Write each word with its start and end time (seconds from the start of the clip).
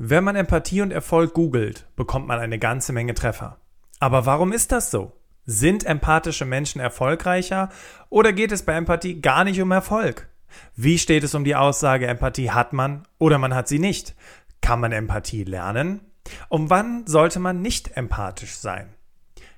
Wenn 0.00 0.22
man 0.22 0.36
Empathie 0.36 0.80
und 0.80 0.92
Erfolg 0.92 1.34
googelt, 1.34 1.88
bekommt 1.96 2.28
man 2.28 2.38
eine 2.38 2.60
ganze 2.60 2.92
Menge 2.92 3.14
Treffer. 3.14 3.58
Aber 3.98 4.26
warum 4.26 4.52
ist 4.52 4.70
das 4.70 4.92
so? 4.92 5.12
Sind 5.44 5.84
empathische 5.84 6.44
Menschen 6.44 6.80
erfolgreicher 6.80 7.68
oder 8.08 8.32
geht 8.32 8.52
es 8.52 8.62
bei 8.62 8.74
Empathie 8.74 9.20
gar 9.20 9.42
nicht 9.42 9.60
um 9.60 9.72
Erfolg? 9.72 10.28
Wie 10.76 10.98
steht 10.98 11.24
es 11.24 11.34
um 11.34 11.42
die 11.42 11.56
Aussage, 11.56 12.06
Empathie 12.06 12.52
hat 12.52 12.72
man 12.72 13.08
oder 13.18 13.38
man 13.38 13.56
hat 13.56 13.66
sie 13.66 13.80
nicht? 13.80 14.14
Kann 14.60 14.78
man 14.78 14.92
Empathie 14.92 15.42
lernen? 15.42 16.00
Um 16.48 16.70
wann 16.70 17.04
sollte 17.08 17.40
man 17.40 17.60
nicht 17.60 17.96
empathisch 17.96 18.54
sein? 18.54 18.94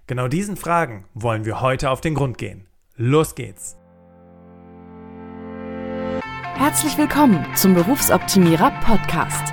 Genau 0.06 0.26
diesen 0.26 0.56
Fragen 0.56 1.04
wollen 1.12 1.44
wir 1.44 1.60
heute 1.60 1.90
auf 1.90 2.00
den 2.00 2.14
Grund 2.14 2.38
gehen. 2.38 2.66
Los 2.96 3.34
geht's! 3.34 3.76
Herzlich 6.54 6.96
willkommen 6.96 7.44
zum 7.56 7.74
Berufsoptimierer 7.74 8.70
Podcast 8.82 9.52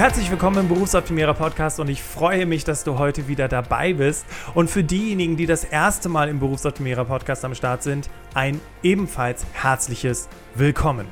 Herzlich 0.00 0.30
willkommen 0.30 0.60
im 0.60 0.68
Berufsoptimierer 0.68 1.34
Podcast 1.34 1.78
und 1.78 1.90
ich 1.90 2.02
freue 2.02 2.46
mich, 2.46 2.64
dass 2.64 2.84
du 2.84 2.98
heute 2.98 3.28
wieder 3.28 3.48
dabei 3.48 3.92
bist. 3.92 4.24
Und 4.54 4.70
für 4.70 4.82
diejenigen, 4.82 5.36
die 5.36 5.44
das 5.44 5.62
erste 5.62 6.08
Mal 6.08 6.30
im 6.30 6.40
Berufsoptimierer 6.40 7.04
Podcast 7.04 7.44
am 7.44 7.54
Start 7.54 7.82
sind, 7.82 8.08
ein 8.32 8.62
ebenfalls 8.82 9.44
herzliches 9.52 10.30
Willkommen. 10.54 11.06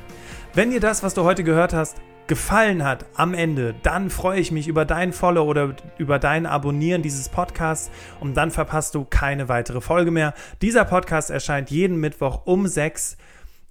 Wenn 0.55 0.71
dir 0.71 0.79
das, 0.79 1.03
was 1.03 1.13
du 1.13 1.23
heute 1.23 1.43
gehört 1.43 1.71
hast, 1.71 1.97
gefallen 2.25 2.83
hat 2.83 3.05
am 3.13 3.35
Ende, 3.35 3.75
dann 3.83 4.09
freue 4.09 4.39
ich 4.39 4.51
mich 4.51 4.67
über 4.67 4.85
dein 4.85 5.13
Follow 5.13 5.43
oder 5.43 5.75
über 5.99 6.17
dein 6.17 6.47
Abonnieren 6.47 7.03
dieses 7.03 7.29
Podcasts 7.29 7.91
und 8.19 8.35
dann 8.37 8.49
verpasst 8.49 8.95
du 8.95 9.05
keine 9.07 9.49
weitere 9.49 9.81
Folge 9.81 10.09
mehr. 10.09 10.33
Dieser 10.63 10.83
Podcast 10.83 11.29
erscheint 11.29 11.69
jeden 11.69 11.97
Mittwoch 11.97 12.41
um 12.45 12.65
6 12.65 13.17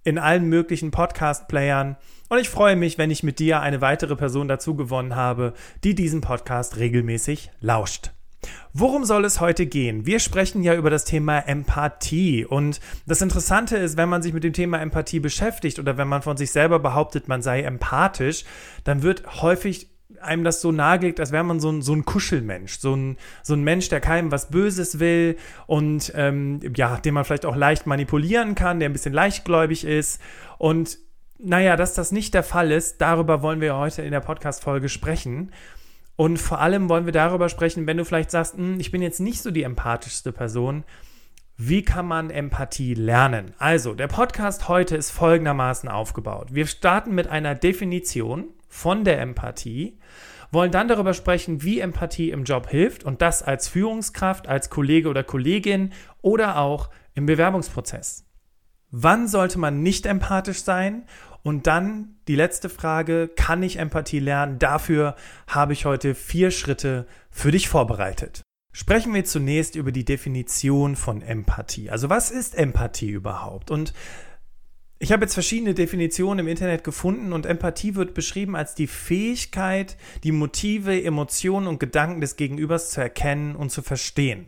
in 0.05 0.19
allen 0.19 0.49
möglichen 0.49 0.91
Podcast-Playern. 0.91 1.97
Und 2.29 2.39
ich 2.39 2.49
freue 2.49 2.77
mich, 2.77 2.99
wenn 2.99 3.11
ich 3.11 3.23
mit 3.23 3.39
dir 3.39 3.61
eine 3.61 3.81
weitere 3.81 4.17
Person 4.17 4.49
dazu 4.49 4.75
gewonnen 4.75 5.17
habe, 5.17 5.55
die 5.85 5.95
diesen 5.95 6.21
Podcast 6.21 6.77
regelmäßig 6.77 7.51
lauscht. 7.61 8.13
Worum 8.73 9.05
soll 9.05 9.25
es 9.25 9.41
heute 9.41 9.67
gehen? 9.67 10.07
Wir 10.07 10.21
sprechen 10.21 10.63
ja 10.63 10.75
über 10.75 10.91
das 10.91 11.05
Thema 11.05 11.41
Empathie. 11.41 12.45
Und 12.45 12.81
das 13.07 13.23
Interessante 13.23 13.77
ist, 13.77 13.97
wenn 13.97 14.09
man 14.09 14.23
sich 14.23 14.33
mit 14.33 14.45
dem 14.45 14.53
Thema 14.53 14.79
Empathie 14.81 15.21
beschäftigt 15.21 15.79
oder 15.79 15.97
wenn 15.97 16.09
man 16.09 16.23
von 16.23 16.37
sich 16.37 16.53
selber 16.53 16.79
behauptet, 16.79 17.29
man 17.29 17.43
sei 17.43 17.62
empathisch, 17.62 18.45
dann 18.85 19.03
wird 19.03 19.43
häufig 19.43 19.91
einem 20.23 20.45
das 20.45 20.61
so 20.61 20.73
nagelegt, 20.73 21.21
als 21.21 21.33
wäre 21.33 21.45
man 21.45 21.61
so 21.61 21.71
ein, 21.71 21.83
so 21.83 21.93
ein 21.93 22.05
Kuschelmensch, 22.05 22.79
so 22.79 22.95
ein, 22.95 23.17
so 23.43 23.55
ein 23.55 23.63
Mensch, 23.63 23.89
der 23.89 24.01
keinem 24.01 24.31
was 24.31 24.51
Böses 24.51 24.99
will 24.99 25.37
und 25.67 26.13
ähm, 26.15 26.61
ja, 26.77 26.97
den 26.97 27.15
man 27.15 27.25
vielleicht 27.25 27.47
auch 27.47 27.57
leicht 27.57 27.87
manipulieren 27.87 28.55
kann, 28.55 28.81
der 28.81 28.89
ein 28.89 28.93
bisschen 28.93 29.15
leichtgläubig 29.15 29.85
ist. 29.85 30.21
Und 30.59 30.99
naja, 31.39 31.77
dass 31.77 31.95
das 31.95 32.13
nicht 32.13 32.35
der 32.35 32.43
Fall 32.43 32.73
ist, 32.73 33.01
darüber 33.01 33.43
wollen 33.43 33.61
wir 33.61 33.77
heute 33.77 34.03
in 34.03 34.11
der 34.11 34.21
Podcast-Folge 34.21 34.89
sprechen. 34.89 35.53
Und 36.17 36.39
vor 36.39 36.61
allem 36.61 36.89
wollen 36.89 37.07
wir 37.07 37.13
darüber 37.13 37.49
sprechen, 37.49 37.87
wenn 37.87 37.97
du 37.97 38.05
vielleicht 38.05 38.33
sagst, 38.33 38.57
hm, 38.57 38.81
ich 38.81 38.91
bin 38.91 39.03
jetzt 39.03 39.21
nicht 39.21 39.41
so 39.41 39.53
die 39.53 39.63
empathischste 39.63 40.33
Person, 40.33 40.84
wie 41.57 41.83
kann 41.83 42.07
man 42.07 42.31
Empathie 42.31 42.95
lernen? 42.95 43.53
Also, 43.59 43.95
der 43.95 44.07
Podcast 44.07 44.69
heute 44.69 44.97
ist 44.97 45.11
folgendermaßen 45.11 45.89
aufgebaut. 45.89 46.55
Wir 46.55 46.67
starten 46.67 47.15
mit 47.17 47.27
einer 47.27 47.57
Definition 47.57 48.49
von 48.69 49.05
der 49.05 49.21
Empathie, 49.21 49.99
wollen 50.51 50.71
dann 50.71 50.89
darüber 50.89 51.15
sprechen, 51.15 51.62
wie 51.62 51.81
Empathie 51.81 52.31
im 52.31 52.45
Job 52.45 52.69
hilft 52.69 53.05
und 53.05 53.21
das 53.23 53.43
als 53.43 53.69
Führungskraft, 53.69 54.49
als 54.49 54.71
Kollege 54.71 55.09
oder 55.09 55.23
Kollegin 55.23 55.93
oder 56.23 56.59
auch 56.59 56.91
im 57.15 57.27
Bewerbungsprozess. 57.27 58.25
Wann 58.91 59.28
sollte 59.28 59.59
man 59.59 59.83
nicht 59.83 60.07
empathisch 60.07 60.62
sein? 60.62 61.05
Und 61.43 61.67
dann 61.67 62.17
die 62.27 62.34
letzte 62.34 62.69
Frage, 62.69 63.28
kann 63.28 63.62
ich 63.62 63.78
Empathie 63.78 64.19
lernen? 64.19 64.59
Dafür 64.59 65.15
habe 65.47 65.73
ich 65.73 65.84
heute 65.84 66.15
vier 66.15 66.51
Schritte 66.51 67.07
für 67.31 67.51
dich 67.51 67.69
vorbereitet. 67.69 68.43
Sprechen 68.73 69.15
wir 69.15 69.25
zunächst 69.25 69.75
über 69.77 69.93
die 69.93 70.05
Definition 70.05 70.97
von 70.97 71.23
Empathie. 71.23 71.91
Also 71.91 72.11
was 72.11 72.31
ist 72.31 72.55
Empathie 72.55 73.11
überhaupt? 73.11 73.71
Und 73.71 73.93
ich 75.00 75.12
habe 75.12 75.25
jetzt 75.25 75.34
verschiedene 75.34 75.75
Definitionen 75.75 76.41
im 76.41 76.48
Internet 76.48 76.82
gefunden 76.82 77.32
und 77.32 77.47
Empathie 77.47 77.94
wird 77.94 78.14
beschrieben 78.14 78.56
als 78.56 78.75
die 78.75 78.88
Fähigkeit, 78.88 79.97
die 80.25 80.32
Motive, 80.32 81.03
Emotionen 81.03 81.69
und 81.69 81.78
Gedanken 81.78 82.20
des 82.20 82.36
Gegenübers 82.36 82.91
zu 82.91 83.00
erkennen 83.00 83.54
und 83.54 83.70
zu 83.70 83.82
verstehen. 83.82 84.47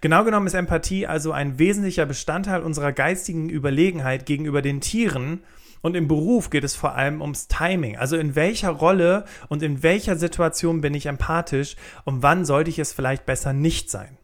Genau 0.00 0.24
genommen 0.24 0.46
ist 0.46 0.54
Empathie 0.54 1.06
also 1.06 1.32
ein 1.32 1.58
wesentlicher 1.58 2.06
Bestandteil 2.06 2.62
unserer 2.62 2.92
geistigen 2.92 3.48
Überlegenheit 3.48 4.26
gegenüber 4.26 4.60
den 4.60 4.80
Tieren 4.80 5.42
und 5.82 5.94
im 5.94 6.08
Beruf 6.08 6.50
geht 6.50 6.64
es 6.64 6.74
vor 6.74 6.96
allem 6.96 7.20
ums 7.20 7.46
Timing. 7.46 7.96
Also 7.96 8.16
in 8.16 8.34
welcher 8.34 8.70
Rolle 8.70 9.24
und 9.48 9.62
in 9.62 9.84
welcher 9.84 10.16
Situation 10.16 10.80
bin 10.80 10.94
ich 10.94 11.06
empathisch 11.06 11.76
und 12.04 12.22
wann 12.22 12.44
sollte 12.44 12.70
ich 12.70 12.80
es 12.80 12.92
vielleicht 12.92 13.24
besser 13.24 13.52
nicht 13.52 13.90
sein. 13.90 14.18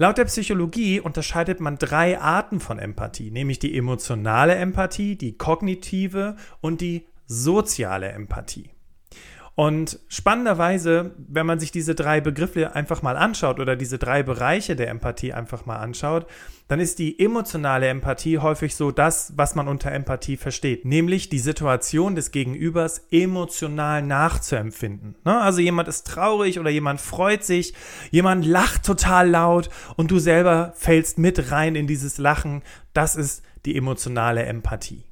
Laut 0.00 0.16
der 0.16 0.26
Psychologie 0.26 1.00
unterscheidet 1.00 1.58
man 1.58 1.76
drei 1.76 2.20
Arten 2.20 2.60
von 2.60 2.78
Empathie, 2.78 3.32
nämlich 3.32 3.58
die 3.58 3.76
emotionale 3.76 4.54
Empathie, 4.54 5.16
die 5.16 5.36
kognitive 5.36 6.36
und 6.60 6.80
die 6.80 7.04
soziale 7.26 8.10
Empathie. 8.10 8.70
Und 9.58 9.98
spannenderweise, 10.06 11.16
wenn 11.16 11.44
man 11.44 11.58
sich 11.58 11.72
diese 11.72 11.96
drei 11.96 12.20
Begriffe 12.20 12.76
einfach 12.76 13.02
mal 13.02 13.16
anschaut 13.16 13.58
oder 13.58 13.74
diese 13.74 13.98
drei 13.98 14.22
Bereiche 14.22 14.76
der 14.76 14.86
Empathie 14.86 15.32
einfach 15.32 15.66
mal 15.66 15.78
anschaut, 15.78 16.28
dann 16.68 16.78
ist 16.78 17.00
die 17.00 17.18
emotionale 17.18 17.88
Empathie 17.88 18.38
häufig 18.38 18.76
so 18.76 18.92
das, 18.92 19.32
was 19.34 19.56
man 19.56 19.66
unter 19.66 19.90
Empathie 19.90 20.36
versteht, 20.36 20.84
nämlich 20.84 21.28
die 21.28 21.40
Situation 21.40 22.14
des 22.14 22.30
Gegenübers 22.30 23.08
emotional 23.10 24.00
nachzuempfinden. 24.00 25.16
Ne? 25.24 25.40
Also 25.40 25.60
jemand 25.60 25.88
ist 25.88 26.06
traurig 26.06 26.60
oder 26.60 26.70
jemand 26.70 27.00
freut 27.00 27.42
sich, 27.42 27.74
jemand 28.12 28.46
lacht 28.46 28.84
total 28.84 29.28
laut 29.28 29.70
und 29.96 30.12
du 30.12 30.20
selber 30.20 30.72
fällst 30.76 31.18
mit 31.18 31.50
rein 31.50 31.74
in 31.74 31.88
dieses 31.88 32.18
Lachen. 32.18 32.62
Das 32.92 33.16
ist 33.16 33.42
die 33.66 33.76
emotionale 33.76 34.44
Empathie. 34.44 35.07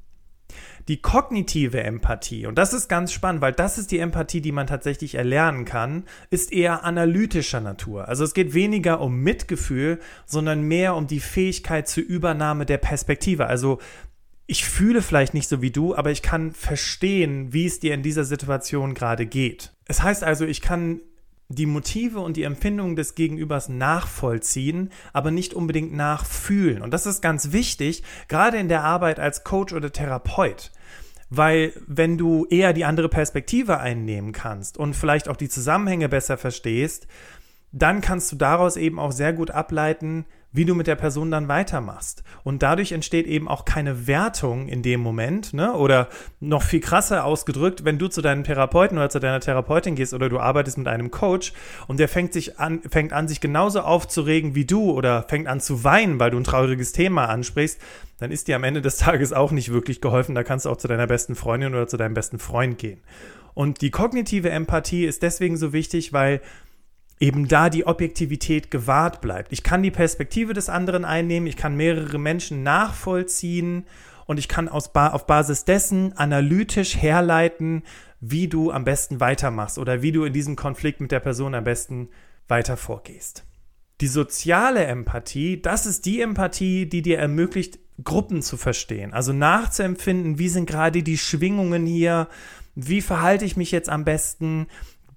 Die 0.87 1.01
kognitive 1.01 1.83
Empathie, 1.83 2.45
und 2.45 2.57
das 2.57 2.73
ist 2.73 2.87
ganz 2.87 3.11
spannend, 3.11 3.41
weil 3.41 3.51
das 3.51 3.77
ist 3.77 3.91
die 3.91 3.99
Empathie, 3.99 4.39
die 4.39 4.53
man 4.53 4.67
tatsächlich 4.67 5.15
erlernen 5.15 5.65
kann, 5.65 6.05
ist 6.29 6.53
eher 6.53 6.85
analytischer 6.85 7.59
Natur. 7.59 8.07
Also 8.07 8.23
es 8.23 8.33
geht 8.33 8.53
weniger 8.53 9.01
um 9.01 9.21
Mitgefühl, 9.21 9.99
sondern 10.25 10.61
mehr 10.61 10.95
um 10.95 11.07
die 11.07 11.19
Fähigkeit 11.19 11.89
zur 11.89 12.03
Übernahme 12.03 12.65
der 12.65 12.77
Perspektive. 12.77 13.47
Also 13.47 13.79
ich 14.45 14.63
fühle 14.63 15.01
vielleicht 15.01 15.33
nicht 15.33 15.49
so 15.49 15.61
wie 15.61 15.71
du, 15.71 15.93
aber 15.93 16.11
ich 16.11 16.21
kann 16.21 16.53
verstehen, 16.53 17.51
wie 17.51 17.65
es 17.65 17.81
dir 17.81 17.93
in 17.93 18.01
dieser 18.01 18.23
Situation 18.23 18.93
gerade 18.93 19.25
geht. 19.25 19.73
Es 19.85 20.01
heißt 20.01 20.23
also, 20.23 20.45
ich 20.45 20.61
kann 20.61 21.01
die 21.49 21.65
Motive 21.65 22.19
und 22.19 22.35
die 22.35 22.43
Empfindungen 22.43 22.95
des 22.95 23.15
Gegenübers 23.15 23.69
nachvollziehen, 23.69 24.91
aber 25.13 25.31
nicht 25.31 25.53
unbedingt 25.53 25.93
nachfühlen. 25.93 26.81
Und 26.81 26.91
das 26.91 27.05
ist 27.05 27.21
ganz 27.21 27.51
wichtig, 27.51 28.03
gerade 28.27 28.57
in 28.57 28.67
der 28.67 28.83
Arbeit 28.83 29.19
als 29.19 29.43
Coach 29.43 29.73
oder 29.73 29.91
Therapeut. 29.91 30.71
Weil 31.29 31.73
wenn 31.87 32.17
du 32.17 32.45
eher 32.45 32.73
die 32.73 32.85
andere 32.85 33.09
Perspektive 33.09 33.79
einnehmen 33.79 34.31
kannst 34.31 34.77
und 34.77 34.95
vielleicht 34.95 35.27
auch 35.29 35.35
die 35.35 35.49
Zusammenhänge 35.49 36.09
besser 36.09 36.37
verstehst, 36.37 37.07
dann 37.71 38.01
kannst 38.01 38.31
du 38.31 38.37
daraus 38.37 38.77
eben 38.77 38.99
auch 38.99 39.11
sehr 39.11 39.33
gut 39.33 39.51
ableiten, 39.51 40.25
wie 40.51 40.65
du 40.65 40.75
mit 40.75 40.87
der 40.87 40.95
Person 40.95 41.29
dann 41.29 41.47
weitermachst. 41.47 42.23
Und 42.43 42.63
dadurch 42.63 42.91
entsteht 42.91 43.27
eben 43.27 43.47
auch 43.47 43.65
keine 43.65 44.07
Wertung 44.07 44.67
in 44.67 44.81
dem 44.81 45.01
Moment, 45.01 45.53
ne? 45.53 45.73
Oder 45.73 46.07
noch 46.39 46.63
viel 46.63 46.79
krasser 46.79 47.25
ausgedrückt, 47.25 47.85
wenn 47.85 47.99
du 47.99 48.07
zu 48.07 48.21
deinem 48.21 48.43
Therapeuten 48.43 48.97
oder 48.97 49.09
zu 49.09 49.19
deiner 49.19 49.39
Therapeutin 49.39 49.95
gehst 49.95 50.13
oder 50.13 50.29
du 50.29 50.39
arbeitest 50.39 50.77
mit 50.77 50.87
einem 50.87 51.11
Coach 51.11 51.53
und 51.87 51.99
der 51.99 52.07
fängt 52.07 52.33
sich 52.33 52.59
an, 52.59 52.81
fängt 52.89 53.13
an, 53.13 53.27
sich 53.27 53.41
genauso 53.41 53.81
aufzuregen 53.81 54.55
wie 54.55 54.65
du 54.65 54.91
oder 54.91 55.23
fängt 55.23 55.47
an 55.47 55.59
zu 55.59 55.83
weinen, 55.83 56.19
weil 56.19 56.31
du 56.31 56.37
ein 56.37 56.43
trauriges 56.43 56.91
Thema 56.91 57.25
ansprichst, 57.25 57.79
dann 58.19 58.31
ist 58.31 58.47
dir 58.47 58.55
am 58.55 58.63
Ende 58.63 58.81
des 58.81 58.97
Tages 58.97 59.33
auch 59.33 59.51
nicht 59.51 59.71
wirklich 59.71 60.01
geholfen. 60.01 60.33
Da 60.33 60.43
kannst 60.43 60.65
du 60.65 60.69
auch 60.69 60.77
zu 60.77 60.87
deiner 60.87 61.07
besten 61.07 61.35
Freundin 61.35 61.73
oder 61.73 61.87
zu 61.87 61.97
deinem 61.97 62.13
besten 62.13 62.39
Freund 62.39 62.77
gehen. 62.77 63.01
Und 63.53 63.81
die 63.81 63.89
kognitive 63.89 64.51
Empathie 64.51 65.05
ist 65.05 65.23
deswegen 65.23 65.57
so 65.57 65.73
wichtig, 65.73 66.13
weil 66.13 66.41
eben 67.19 67.47
da 67.47 67.69
die 67.69 67.85
Objektivität 67.85 68.69
gewahrt 68.71 69.21
bleibt. 69.21 69.51
Ich 69.51 69.63
kann 69.63 69.83
die 69.83 69.91
Perspektive 69.91 70.53
des 70.53 70.69
anderen 70.69 71.05
einnehmen, 71.05 71.47
ich 71.47 71.57
kann 71.57 71.75
mehrere 71.75 72.17
Menschen 72.17 72.63
nachvollziehen 72.63 73.85
und 74.25 74.37
ich 74.37 74.47
kann 74.47 74.67
aus 74.67 74.93
ba 74.93 75.09
auf 75.09 75.25
Basis 75.25 75.65
dessen 75.65 76.13
analytisch 76.13 76.97
herleiten, 76.97 77.83
wie 78.19 78.47
du 78.47 78.71
am 78.71 78.83
besten 78.83 79.19
weitermachst 79.19 79.77
oder 79.77 80.01
wie 80.01 80.11
du 80.11 80.23
in 80.25 80.33
diesem 80.33 80.55
Konflikt 80.55 81.01
mit 81.01 81.11
der 81.11 81.19
Person 81.19 81.55
am 81.55 81.63
besten 81.63 82.09
weiter 82.47 82.77
vorgehst. 82.77 83.45
Die 84.01 84.07
soziale 84.07 84.85
Empathie, 84.85 85.61
das 85.61 85.85
ist 85.85 86.05
die 86.05 86.21
Empathie, 86.21 86.87
die 86.87 87.01
dir 87.01 87.17
ermöglicht, 87.17 87.79
Gruppen 88.03 88.43
zu 88.43 88.57
verstehen, 88.57 89.11
also 89.11 89.33
nachzuempfinden, 89.33 90.37
wie 90.37 90.49
sind 90.49 90.69
gerade 90.69 91.01
die 91.01 91.17
Schwingungen 91.17 91.87
hier, 91.87 92.27
wie 92.75 93.01
verhalte 93.01 93.43
ich 93.43 93.57
mich 93.57 93.71
jetzt 93.71 93.89
am 93.89 94.05
besten, 94.05 94.67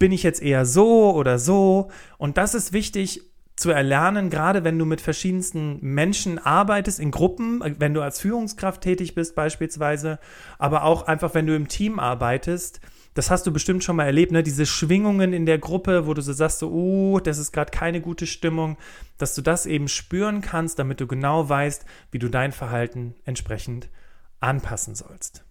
bin 0.01 0.11
ich 0.11 0.25
jetzt 0.25 0.43
eher 0.43 0.67
so 0.67 1.15
oder 1.15 1.39
so 1.39 1.93
und 2.19 2.37
das 2.37 2.55
ist 2.55 2.73
wichtig, 2.73 3.23
zu 3.61 3.71
erlernen, 3.71 4.31
gerade 4.31 4.65
wenn 4.65 4.79
du 4.79 4.87
mit 4.87 5.03
verschiedensten 5.03 5.79
Menschen 5.83 6.39
arbeitest, 6.39 6.99
in 6.99 7.11
Gruppen, 7.11 7.63
wenn 7.79 7.93
du 7.93 8.01
als 8.01 8.19
Führungskraft 8.19 8.81
tätig 8.81 9.15
bist 9.15 9.35
beispielsweise, 9.35 10.19
aber 10.59 10.85
auch 10.85 11.03
einfach, 11.03 11.35
wenn 11.35 11.47
du 11.47 11.55
im 11.55 11.69
Team 11.69 12.01
arbeitest. 12.01 12.81
Das 13.13 13.31
hast 13.31 13.47
du 13.47 13.53
bestimmt 13.53 13.85
schon 13.85 13.97
mal 13.97 14.07
erlebt, 14.07 14.33
ne? 14.33 14.43
Diese 14.43 14.65
Schwingungen 14.65 15.35
in 15.35 15.45
der 15.45 15.59
Gruppe, 15.59 16.07
wo 16.07 16.15
du 16.15 16.23
so 16.23 16.33
sagst, 16.33 16.61
so, 16.61 16.71
oh, 16.71 17.21
das 17.21 17.39
ist 17.39 17.53
gerade 17.53 17.71
keine 17.71 18.01
gute 18.01 18.27
Stimmung, 18.27 18.79
dass 19.19 19.35
du 19.35 19.43
das 19.43 19.67
eben 19.67 19.89
spüren 19.89 20.41
kannst, 20.41 20.79
damit 20.79 21.01
du 21.01 21.07
genau 21.07 21.47
weißt, 21.47 21.85
wie 22.13 22.19
du 22.19 22.29
dein 22.29 22.53
Verhalten 22.53 23.15
entsprechend 23.27 23.91
anpassen 24.39 24.95
sollst. 24.95 25.45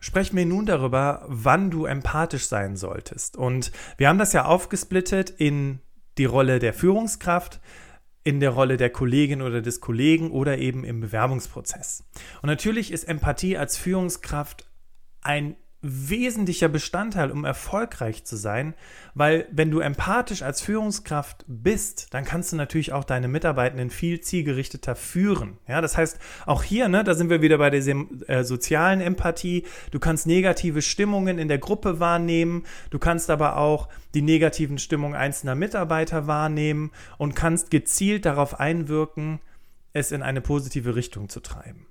Sprechen 0.00 0.36
wir 0.36 0.46
nun 0.46 0.66
darüber, 0.66 1.24
wann 1.26 1.70
du 1.70 1.84
empathisch 1.84 2.46
sein 2.46 2.76
solltest. 2.76 3.36
Und 3.36 3.72
wir 3.96 4.08
haben 4.08 4.18
das 4.18 4.32
ja 4.32 4.44
aufgesplittet 4.44 5.30
in 5.30 5.80
die 6.18 6.24
Rolle 6.24 6.58
der 6.58 6.72
Führungskraft, 6.72 7.60
in 8.22 8.40
der 8.40 8.50
Rolle 8.50 8.76
der 8.76 8.90
Kollegin 8.90 9.42
oder 9.42 9.62
des 9.62 9.80
Kollegen 9.80 10.30
oder 10.30 10.58
eben 10.58 10.84
im 10.84 11.00
Bewerbungsprozess. 11.00 12.04
Und 12.42 12.48
natürlich 12.48 12.92
ist 12.92 13.04
Empathie 13.04 13.56
als 13.56 13.76
Führungskraft 13.76 14.68
ein 15.22 15.56
wesentlicher 15.80 16.68
Bestandteil, 16.68 17.30
um 17.30 17.44
erfolgreich 17.44 18.24
zu 18.24 18.36
sein, 18.36 18.74
weil 19.14 19.46
wenn 19.52 19.70
du 19.70 19.78
empathisch 19.78 20.42
als 20.42 20.60
Führungskraft 20.60 21.44
bist, 21.46 22.12
dann 22.12 22.24
kannst 22.24 22.50
du 22.52 22.56
natürlich 22.56 22.92
auch 22.92 23.04
deine 23.04 23.28
Mitarbeitenden 23.28 23.90
viel 23.90 24.20
zielgerichteter 24.20 24.96
führen. 24.96 25.58
Ja, 25.68 25.80
das 25.80 25.96
heißt, 25.96 26.18
auch 26.46 26.64
hier, 26.64 26.88
ne, 26.88 27.04
da 27.04 27.14
sind 27.14 27.30
wir 27.30 27.42
wieder 27.42 27.58
bei 27.58 27.70
der 27.70 27.86
äh, 28.26 28.42
sozialen 28.42 29.00
Empathie. 29.00 29.64
Du 29.92 30.00
kannst 30.00 30.26
negative 30.26 30.82
Stimmungen 30.82 31.38
in 31.38 31.48
der 31.48 31.58
Gruppe 31.58 32.00
wahrnehmen, 32.00 32.64
du 32.90 32.98
kannst 32.98 33.30
aber 33.30 33.56
auch 33.56 33.88
die 34.14 34.22
negativen 34.22 34.78
Stimmungen 34.78 35.14
einzelner 35.14 35.54
Mitarbeiter 35.54 36.26
wahrnehmen 36.26 36.90
und 37.18 37.36
kannst 37.36 37.70
gezielt 37.70 38.24
darauf 38.24 38.58
einwirken, 38.58 39.40
es 39.92 40.12
in 40.12 40.22
eine 40.22 40.40
positive 40.40 40.96
Richtung 40.96 41.28
zu 41.28 41.40
treiben. 41.40 41.87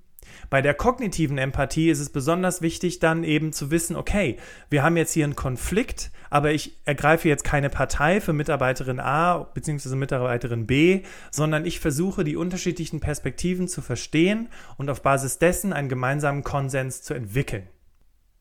Bei 0.50 0.62
der 0.62 0.74
kognitiven 0.74 1.36
Empathie 1.36 1.90
ist 1.90 2.00
es 2.00 2.10
besonders 2.10 2.62
wichtig, 2.62 3.00
dann 3.00 3.22
eben 3.22 3.52
zu 3.52 3.70
wissen, 3.70 3.96
okay, 3.96 4.36
wir 4.70 4.82
haben 4.82 4.96
jetzt 4.96 5.12
hier 5.12 5.24
einen 5.24 5.36
Konflikt, 5.36 6.10
aber 6.30 6.52
ich 6.52 6.78
ergreife 6.84 7.28
jetzt 7.28 7.44
keine 7.44 7.68
Partei 7.70 8.20
für 8.20 8.32
Mitarbeiterin 8.32 9.00
A 9.00 9.38
bzw. 9.38 9.94
Mitarbeiterin 9.94 10.66
B, 10.66 11.02
sondern 11.30 11.66
ich 11.66 11.80
versuche 11.80 12.24
die 12.24 12.36
unterschiedlichen 12.36 13.00
Perspektiven 13.00 13.68
zu 13.68 13.82
verstehen 13.82 14.48
und 14.76 14.88
auf 14.88 15.02
Basis 15.02 15.38
dessen 15.38 15.72
einen 15.72 15.88
gemeinsamen 15.88 16.44
Konsens 16.44 17.02
zu 17.02 17.14
entwickeln. 17.14 17.68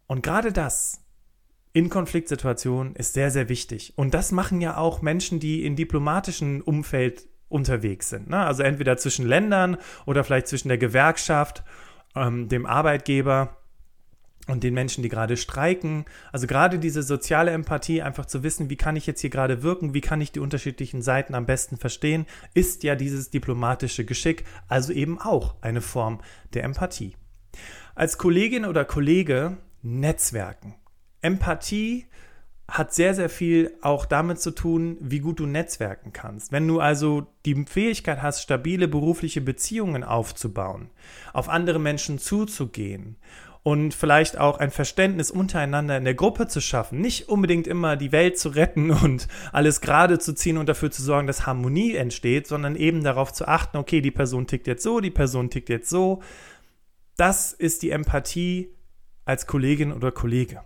Und 0.08 0.24
gerade 0.24 0.54
das 0.54 1.02
in 1.74 1.90
Konfliktsituationen 1.90 2.96
ist 2.96 3.14
sehr, 3.14 3.30
sehr 3.30 3.50
wichtig. 3.50 3.94
Und 3.98 4.14
das 4.14 4.32
machen 4.32 4.62
ja 4.62 4.78
auch 4.78 5.02
Menschen, 5.02 5.40
die 5.40 5.66
in 5.66 5.76
diplomatischen 5.76 6.62
Umfeld 6.62 7.28
unterwegs 7.50 8.10
sind. 8.10 8.30
Ne? 8.30 8.38
Also 8.38 8.64
entweder 8.64 8.98
zwischen 8.98 9.26
Ländern 9.26 9.78
oder 10.06 10.24
vielleicht 10.24 10.48
zwischen 10.48 10.70
der 10.70 10.78
Gewerkschaft 10.78 11.64
ähm, 12.20 12.50
dem 12.50 12.66
Arbeitgeber 12.66 13.58
und 14.48 14.64
den 14.64 14.74
Menschen, 14.74 15.04
die 15.04 15.10
gerade 15.10 15.38
streiken. 15.38 16.06
Also 16.32 16.48
gerade 16.48 16.80
diese 16.80 17.04
soziale 17.04 17.52
Empathie, 17.52 18.02
einfach 18.02 18.26
zu 18.26 18.44
wissen, 18.44 18.70
wie 18.70 18.78
kann 18.78 18.96
ich 18.96 19.06
jetzt 19.06 19.22
hier 19.22 19.30
gerade 19.30 19.62
wirken, 19.62 19.94
wie 19.94 20.02
kann 20.02 20.22
ich 20.22 20.32
die 20.32 20.40
unterschiedlichen 20.40 21.02
Seiten 21.02 21.36
am 21.36 21.46
besten 21.46 21.78
verstehen, 21.78 22.26
ist 22.54 22.84
ja 22.84 22.96
dieses 22.96 23.30
diplomatische 23.30 24.06
Geschick, 24.06 24.46
also 24.68 24.94
eben 24.94 25.20
auch 25.20 25.56
eine 25.62 25.82
Form 25.82 26.22
der 26.54 26.64
Empathie. 26.64 27.16
Als 27.96 28.18
Kollegin 28.18 28.66
oder 28.66 28.86
Kollege 28.86 29.58
Netzwerken. 29.82 30.76
Empathie 31.22 32.06
hat 32.70 32.94
sehr, 32.94 33.14
sehr 33.14 33.30
viel 33.30 33.74
auch 33.82 34.06
damit 34.06 34.42
zu 34.42 34.52
tun, 34.52 34.98
wie 35.00 35.20
gut 35.20 35.40
du 35.40 35.46
netzwerken 35.46 36.12
kannst. 36.12 36.52
Wenn 36.52 36.68
du 36.68 36.80
also 36.82 37.28
die 37.46 37.66
Fähigkeit 37.66 38.22
hast, 38.22 38.42
stabile 38.42 38.88
berufliche 38.88 39.40
Beziehungen 39.40 40.04
aufzubauen, 40.04 40.90
auf 41.34 41.48
andere 41.48 41.80
Menschen 41.80 42.20
zuzugehen 42.20 43.16
und 43.64 43.94
vielleicht 43.94 44.38
auch 44.38 44.60
ein 44.60 44.72
Verständnis 44.72 45.32
untereinander 45.32 45.98
in 45.98 46.04
der 46.04 46.14
Gruppe 46.14 46.48
zu 46.48 46.60
schaffen, 46.60 47.00
nicht 47.00 47.30
unbedingt 47.30 47.68
immer 47.68 47.96
die 47.96 48.12
Welt 48.12 48.38
zu 48.38 48.50
retten 48.50 48.92
und 49.04 49.30
alles 49.54 49.80
gerade 49.80 50.20
zu 50.20 50.34
ziehen 50.34 50.58
und 50.58 50.68
dafür 50.68 50.92
zu 50.92 51.02
sorgen, 51.02 51.28
dass 51.28 51.46
Harmonie 51.46 51.96
entsteht, 51.96 52.48
sondern 52.48 52.76
eben 52.76 53.02
darauf 53.02 53.32
zu 53.32 53.48
achten, 53.48 53.78
okay, 53.78 54.02
die 54.02 54.12
Person 54.12 54.46
tickt 54.46 54.68
jetzt 54.68 54.84
so, 54.84 55.00
die 55.00 55.12
Person 55.12 55.50
tickt 55.50 55.70
jetzt 55.70 55.90
so. 55.90 56.22
Das 57.16 57.54
ist 57.54 57.82
die 57.82 57.92
Empathie 57.92 58.74
als 59.24 59.48
Kollegin 59.48 59.94
oder 59.94 60.12
Kollege. 60.12 60.62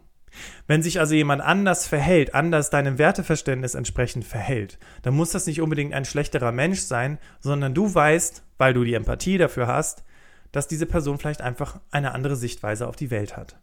Wenn 0.67 0.83
sich 0.83 0.99
also 0.99 1.15
jemand 1.15 1.41
anders 1.41 1.87
verhält, 1.87 2.33
anders 2.33 2.69
deinem 2.69 2.97
Werteverständnis 2.97 3.75
entsprechend 3.75 4.25
verhält, 4.25 4.79
dann 5.01 5.15
muss 5.15 5.31
das 5.31 5.45
nicht 5.47 5.61
unbedingt 5.61 5.93
ein 5.93 6.05
schlechterer 6.05 6.51
Mensch 6.51 6.79
sein, 6.79 7.17
sondern 7.39 7.73
du 7.73 7.93
weißt, 7.93 8.43
weil 8.57 8.73
du 8.73 8.83
die 8.83 8.93
Empathie 8.93 9.37
dafür 9.37 9.67
hast, 9.67 10.03
dass 10.51 10.67
diese 10.67 10.85
Person 10.85 11.17
vielleicht 11.17 11.41
einfach 11.41 11.79
eine 11.91 12.13
andere 12.13 12.35
Sichtweise 12.35 12.87
auf 12.87 12.95
die 12.95 13.11
Welt 13.11 13.37
hat. 13.37 13.57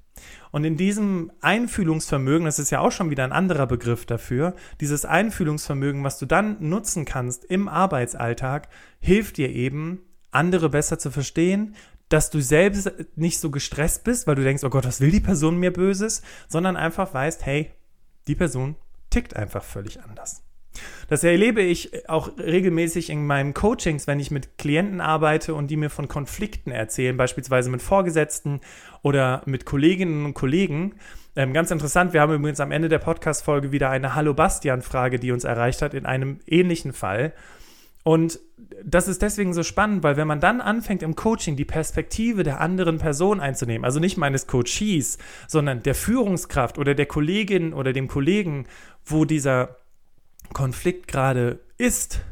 Und 0.51 0.65
in 0.65 0.77
diesem 0.77 1.31
Einfühlungsvermögen, 1.41 2.47
das 2.47 2.59
ist 2.59 2.71
ja 2.71 2.81
auch 2.81 2.93
schon 2.93 3.11
wieder 3.11 3.25
ein 3.25 3.33
anderer 3.33 3.67
Begriff 3.67 4.07
dafür, 4.07 4.55
dieses 4.81 5.05
Einfühlungsvermögen, 5.05 6.03
was 6.03 6.19
du 6.19 6.27
dann 6.27 6.57
nutzen 6.61 7.05
kannst 7.05 7.45
im 7.45 7.69
Arbeitsalltag, 7.69 8.69
hilft 9.01 9.37
dir 9.37 9.51
eben, 9.51 10.01
andere 10.31 10.69
besser 10.69 10.99
zu 10.99 11.11
verstehen, 11.11 11.75
dass 12.09 12.31
du 12.31 12.41
selbst 12.41 12.91
nicht 13.17 13.39
so 13.39 13.51
gestresst 13.51 14.05
bist, 14.05 14.27
weil 14.27 14.35
du 14.35 14.43
denkst, 14.43 14.65
oh 14.65 14.71
Gott, 14.71 14.87
was 14.87 15.01
will 15.01 15.11
die 15.11 15.21
Person 15.21 15.59
mir 15.59 15.73
Böses, 15.73 16.23
sondern 16.49 16.77
einfach 16.77 17.13
weißt, 17.13 17.45
hey, 17.45 17.71
die 18.27 18.35
Person 18.35 18.77
tickt 19.11 19.37
einfach 19.37 19.65
völlig 19.65 20.03
anders. 20.03 20.43
Das 21.09 21.25
erlebe 21.25 21.63
ich 21.63 22.09
auch 22.09 22.39
regelmäßig 22.39 23.11
in 23.11 23.27
meinen 23.27 23.55
Coachings, 23.55 24.07
wenn 24.07 24.21
ich 24.21 24.31
mit 24.31 24.59
Klienten 24.59 25.01
arbeite 25.01 25.55
und 25.55 25.69
die 25.69 25.77
mir 25.77 25.91
von 25.91 26.09
Konflikten 26.09 26.71
erzählen, 26.71 27.17
beispielsweise 27.17 27.71
mit 27.71 27.83
Vorgesetzten 27.83 28.61
oder 29.03 29.43
mit 29.47 29.65
Kolleginnen 29.65 30.25
und 30.25 30.35
Kollegen. 30.35 30.95
Ähm, 31.35 31.53
ganz 31.53 31.71
interessant, 31.71 32.13
wir 32.13 32.21
haben 32.21 32.35
übrigens 32.35 32.61
am 32.61 32.71
Ende 32.71 32.89
der 32.89 32.99
Podcast-Folge 32.99 33.73
wieder 33.73 33.91
eine 33.91 34.15
Hallo 34.15 34.35
Bastian-Frage, 34.35 35.19
die 35.19 35.33
uns 35.33 35.45
erreicht 35.45 35.83
hat, 35.83 35.95
in 35.95 36.07
einem 36.07 36.41
ähnlichen 36.47 36.93
Fall. 36.93 37.33
Und 38.09 38.41
das 38.83 39.07
ist 39.07 39.21
deswegen 39.21 39.53
so 39.53 39.63
spannend, 39.63 40.03
weil 40.03 40.17
wenn 40.17 40.27
man 40.27 40.41
dann 40.41 40.63
anfängt 40.63 41.03
im 41.03 41.15
Coaching 41.15 41.57
die 41.57 41.67
Perspektive 41.67 42.43
der 42.43 42.59
anderen 42.59 42.97
Person 42.97 43.39
einzunehmen, 43.39 43.85
also 43.85 44.01
nicht 44.01 44.17
meines 44.17 44.47
Coaches, 44.47 45.19
sondern 45.47 45.83
der 45.83 45.95
Führungskraft 45.95 46.79
oder 46.79 46.95
der 46.95 47.05
Kollegin 47.05 47.75
oder 47.75 47.93
dem 47.93 48.09
Kollegen, 48.09 48.65
wo 49.05 49.27
dieser 49.27 49.77
Konflikt 50.55 51.07
gerade 51.07 51.61
ist, 51.77 52.23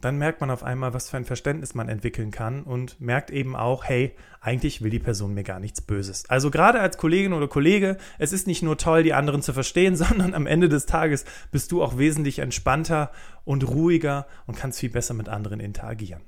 dann 0.00 0.18
merkt 0.18 0.40
man 0.40 0.50
auf 0.50 0.62
einmal, 0.62 0.94
was 0.94 1.10
für 1.10 1.16
ein 1.16 1.24
Verständnis 1.24 1.74
man 1.74 1.88
entwickeln 1.88 2.30
kann 2.30 2.62
und 2.62 3.00
merkt 3.00 3.30
eben 3.30 3.56
auch, 3.56 3.84
hey, 3.84 4.14
eigentlich 4.40 4.82
will 4.82 4.90
die 4.90 4.98
Person 4.98 5.34
mir 5.34 5.42
gar 5.42 5.60
nichts 5.60 5.80
Böses. 5.80 6.28
Also 6.28 6.50
gerade 6.50 6.80
als 6.80 6.98
Kollegin 6.98 7.32
oder 7.32 7.48
Kollege, 7.48 7.96
es 8.18 8.32
ist 8.32 8.46
nicht 8.46 8.62
nur 8.62 8.78
toll, 8.78 9.02
die 9.02 9.14
anderen 9.14 9.42
zu 9.42 9.52
verstehen, 9.52 9.96
sondern 9.96 10.34
am 10.34 10.46
Ende 10.46 10.68
des 10.68 10.86
Tages 10.86 11.24
bist 11.50 11.72
du 11.72 11.82
auch 11.82 11.98
wesentlich 11.98 12.38
entspannter 12.38 13.10
und 13.44 13.68
ruhiger 13.68 14.26
und 14.46 14.56
kannst 14.56 14.78
viel 14.78 14.90
besser 14.90 15.14
mit 15.14 15.28
anderen 15.28 15.60
interagieren. 15.60 16.22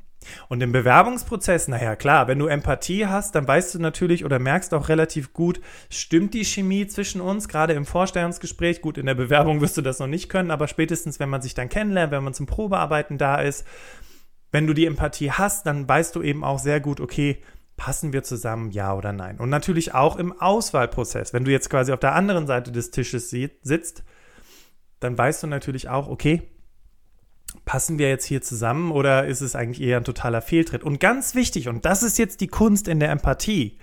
Und 0.49 0.63
im 0.63 0.73
Bewerbungsprozess, 0.73 1.69
naja, 1.69 1.97
klar, 1.97 2.29
wenn 2.29 2.39
du 2.39 2.47
Empathie 2.47 3.07
hast, 3.07 3.35
dann 3.35 3.49
weißt 3.49 3.75
du 3.75 3.79
natürlich 3.79 4.25
oder 4.25 4.39
merkst 4.39 4.75
auch 4.75 4.89
relativ 4.89 5.33
gut, 5.33 5.61
stimmt 5.89 6.35
die 6.35 6.45
Chemie 6.45 6.87
zwischen 6.87 7.21
uns, 7.21 7.49
gerade 7.49 7.73
im 7.73 7.87
Vorstellungsgespräch. 7.87 8.83
Gut, 8.83 8.99
in 8.99 9.07
der 9.07 9.15
Bewerbung 9.15 9.61
wirst 9.61 9.77
du 9.77 9.83
das 9.83 9.99
noch 9.99 10.07
nicht 10.07 10.29
können, 10.29 10.51
aber 10.51 10.69
spätestens, 10.69 11.21
wenn 11.21 11.31
man 11.31 11.43
sich 11.43 11.55
dann 11.55 11.69
kennenlernt, 11.69 12.13
wenn 12.13 12.25
man 12.25 12.35
zum 12.35 12.47
Probearbeiten 12.47 13.19
da 13.19 13.41
ist, 13.41 13.67
wenn 14.53 14.67
du 14.67 14.75
die 14.75 14.87
Empathie 14.87 15.31
hast, 15.31 15.67
dann 15.67 15.89
weißt 15.89 16.15
du 16.17 16.23
eben 16.23 16.45
auch 16.45 16.59
sehr 16.59 16.81
gut, 16.81 17.01
okay, 17.01 17.43
passen 17.77 18.13
wir 18.13 18.23
zusammen, 18.23 18.71
ja 18.73 18.95
oder 18.95 19.13
nein. 19.13 19.39
Und 19.39 19.49
natürlich 19.49 19.95
auch 19.95 20.17
im 20.17 20.39
Auswahlprozess, 20.39 21.33
wenn 21.33 21.45
du 21.45 21.51
jetzt 21.51 21.71
quasi 21.71 21.93
auf 21.93 22.01
der 22.01 22.15
anderen 22.15 22.47
Seite 22.47 22.73
des 22.73 22.91
Tisches 22.91 23.31
sitzt, 23.31 24.05
dann 24.99 25.17
weißt 25.17 25.43
du 25.43 25.47
natürlich 25.47 25.89
auch, 25.89 26.09
okay, 26.09 26.43
passen 27.71 28.01
wir 28.01 28.09
jetzt 28.09 28.25
hier 28.25 28.43
zusammen 28.43 28.91
oder 28.91 29.27
ist 29.27 29.43
es 29.43 29.55
eigentlich 29.55 29.81
eher 29.81 29.99
ein 29.99 30.03
totaler 30.03 30.43
Fehltritt? 30.43 30.83
Und 30.83 30.99
ganz 30.99 31.37
wichtig, 31.37 31.69
und 31.69 31.85
das 31.85 32.03
ist 32.03 32.19
jetzt 32.19 32.41
die 32.41 32.49
Kunst 32.49 32.89
in 32.89 32.99
der 32.99 33.13
Empathie, 33.13 33.79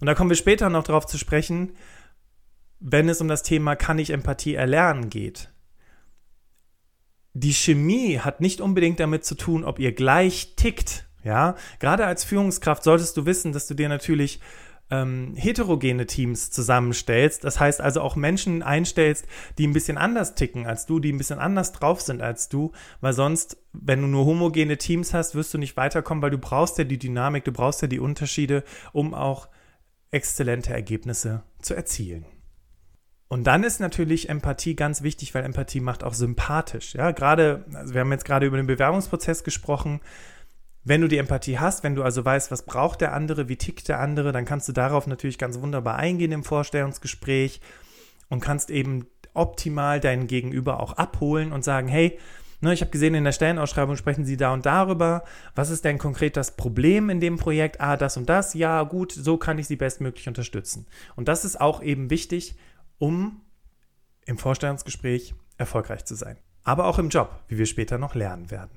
und 0.00 0.06
da 0.06 0.14
kommen 0.14 0.30
wir 0.30 0.36
später 0.36 0.70
noch 0.70 0.82
drauf 0.82 1.04
zu 1.04 1.18
sprechen, 1.18 1.72
wenn 2.80 3.06
es 3.06 3.20
um 3.20 3.28
das 3.28 3.42
Thema 3.42 3.76
kann 3.76 3.98
ich 3.98 4.08
Empathie 4.08 4.54
erlernen 4.54 5.10
geht. 5.10 5.52
Die 7.34 7.52
Chemie 7.52 8.18
hat 8.18 8.40
nicht 8.40 8.62
unbedingt 8.62 8.98
damit 8.98 9.26
zu 9.26 9.34
tun, 9.34 9.62
ob 9.62 9.78
ihr 9.78 9.92
gleich 9.92 10.54
tickt, 10.56 11.06
Ja, 11.22 11.54
gerade 11.80 12.06
als 12.06 12.24
Führungskraft 12.24 12.82
solltest 12.82 13.14
du 13.18 13.26
wissen, 13.26 13.52
dass 13.52 13.66
du 13.66 13.74
dir 13.74 13.90
natürlich 13.90 14.40
ähm, 14.90 15.34
heterogene 15.36 16.06
Teams 16.06 16.50
zusammenstellst. 16.50 17.44
Das 17.44 17.60
heißt 17.60 17.80
also 17.80 18.00
auch 18.00 18.16
Menschen 18.16 18.62
einstellst, 18.62 19.26
die 19.58 19.66
ein 19.66 19.72
bisschen 19.72 19.98
anders 19.98 20.34
ticken 20.34 20.66
als 20.66 20.86
du, 20.86 20.98
die 21.00 21.12
ein 21.12 21.18
bisschen 21.18 21.38
anders 21.38 21.72
drauf 21.72 22.00
sind 22.00 22.22
als 22.22 22.48
du, 22.48 22.72
weil 23.00 23.12
sonst, 23.12 23.58
wenn 23.72 24.00
du 24.00 24.06
nur 24.06 24.24
homogene 24.24 24.78
Teams 24.78 25.14
hast, 25.14 25.34
wirst 25.34 25.52
du 25.52 25.58
nicht 25.58 25.76
weiterkommen, 25.76 26.22
weil 26.22 26.30
du 26.30 26.38
brauchst 26.38 26.78
ja 26.78 26.84
die 26.84 26.98
Dynamik, 26.98 27.44
du 27.44 27.52
brauchst 27.52 27.82
ja 27.82 27.88
die 27.88 28.00
Unterschiede, 28.00 28.64
um 28.92 29.14
auch 29.14 29.48
exzellente 30.10 30.72
Ergebnisse 30.72 31.42
zu 31.60 31.74
erzielen. 31.74 32.24
Und 33.28 33.46
dann 33.46 33.62
ist 33.62 33.78
natürlich 33.78 34.30
Empathie 34.30 34.74
ganz 34.74 35.02
wichtig, 35.02 35.34
weil 35.34 35.44
Empathie 35.44 35.80
macht 35.80 36.02
auch 36.02 36.14
sympathisch. 36.14 36.94
Ja, 36.94 37.10
gerade, 37.10 37.66
also 37.74 37.92
wir 37.92 38.00
haben 38.00 38.10
jetzt 38.10 38.24
gerade 38.24 38.46
über 38.46 38.56
den 38.56 38.66
Bewerbungsprozess 38.66 39.44
gesprochen. 39.44 40.00
Wenn 40.84 41.00
du 41.00 41.08
die 41.08 41.18
Empathie 41.18 41.58
hast, 41.58 41.84
wenn 41.84 41.94
du 41.94 42.02
also 42.02 42.24
weißt, 42.24 42.50
was 42.50 42.64
braucht 42.64 43.00
der 43.00 43.12
andere, 43.12 43.48
wie 43.48 43.56
tickt 43.56 43.88
der 43.88 44.00
andere, 44.00 44.32
dann 44.32 44.44
kannst 44.44 44.68
du 44.68 44.72
darauf 44.72 45.06
natürlich 45.06 45.38
ganz 45.38 45.60
wunderbar 45.60 45.96
eingehen 45.96 46.32
im 46.32 46.44
Vorstellungsgespräch 46.44 47.60
und 48.28 48.40
kannst 48.40 48.70
eben 48.70 49.06
optimal 49.34 50.00
deinen 50.00 50.26
Gegenüber 50.26 50.80
auch 50.80 50.94
abholen 50.94 51.52
und 51.52 51.62
sagen, 51.64 51.88
hey, 51.88 52.18
ne, 52.60 52.72
ich 52.72 52.80
habe 52.80 52.90
gesehen, 52.90 53.14
in 53.14 53.24
der 53.24 53.32
Stellenausschreibung 53.32 53.96
sprechen 53.96 54.24
Sie 54.24 54.36
da 54.36 54.52
und 54.52 54.66
darüber. 54.66 55.24
Was 55.54 55.70
ist 55.70 55.84
denn 55.84 55.98
konkret 55.98 56.36
das 56.36 56.56
Problem 56.56 57.10
in 57.10 57.20
dem 57.20 57.36
Projekt? 57.36 57.80
Ah, 57.80 57.96
das 57.96 58.16
und 58.16 58.28
das. 58.28 58.54
Ja, 58.54 58.82
gut, 58.82 59.12
so 59.12 59.36
kann 59.36 59.58
ich 59.58 59.66
Sie 59.66 59.76
bestmöglich 59.76 60.28
unterstützen. 60.28 60.86
Und 61.16 61.28
das 61.28 61.44
ist 61.44 61.60
auch 61.60 61.82
eben 61.82 62.10
wichtig, 62.10 62.56
um 62.98 63.42
im 64.26 64.38
Vorstellungsgespräch 64.38 65.34
erfolgreich 65.56 66.04
zu 66.04 66.14
sein. 66.14 66.36
Aber 66.64 66.86
auch 66.86 66.98
im 66.98 67.08
Job, 67.08 67.40
wie 67.48 67.58
wir 67.58 67.66
später 67.66 67.98
noch 67.98 68.14
lernen 68.14 68.50
werden. 68.50 68.70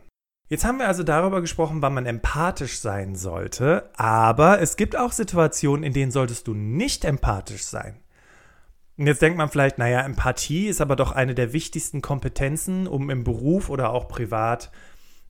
Jetzt 0.52 0.66
haben 0.66 0.80
wir 0.80 0.88
also 0.90 1.04
darüber 1.04 1.40
gesprochen, 1.40 1.82
wann 1.82 1.94
man 1.94 2.06
empathisch 2.06 2.80
sein 2.80 3.16
sollte, 3.16 3.90
aber 3.96 4.60
es 4.60 4.76
gibt 4.76 4.98
auch 4.98 5.14
Situationen, 5.14 5.86
in 5.86 5.94
denen 5.94 6.12
solltest 6.12 6.46
du 6.46 6.54
nicht 6.54 7.06
empathisch 7.06 7.64
sein. 7.64 8.02
Und 8.98 9.08
jetzt 9.08 9.22
denkt 9.22 9.38
man 9.38 9.48
vielleicht, 9.48 9.78
naja, 9.78 10.02
Empathie 10.02 10.68
ist 10.68 10.82
aber 10.82 10.98
doch 10.98 11.14
eine 11.14 11.36
der 11.36 11.54
wichtigsten 11.54 12.02
Kompetenzen, 12.02 12.86
um 12.86 13.10
im 13.10 13.24
Beruf 13.24 13.70
oder 13.70 13.92
auch 13.92 14.10
privat 14.10 14.74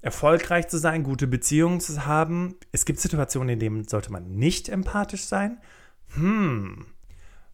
erfolgreich 0.01 0.69
zu 0.69 0.79
sein, 0.79 1.03
gute 1.03 1.27
Beziehungen 1.27 1.81
zu 1.81 2.07
haben. 2.07 2.55
Es 2.71 2.85
gibt 2.85 2.99
Situationen, 2.99 3.49
in 3.49 3.59
denen 3.59 3.87
sollte 3.87 4.11
man 4.11 4.27
nicht 4.27 4.69
empathisch 4.69 5.25
sein. 5.25 5.59
Hm, 6.15 6.87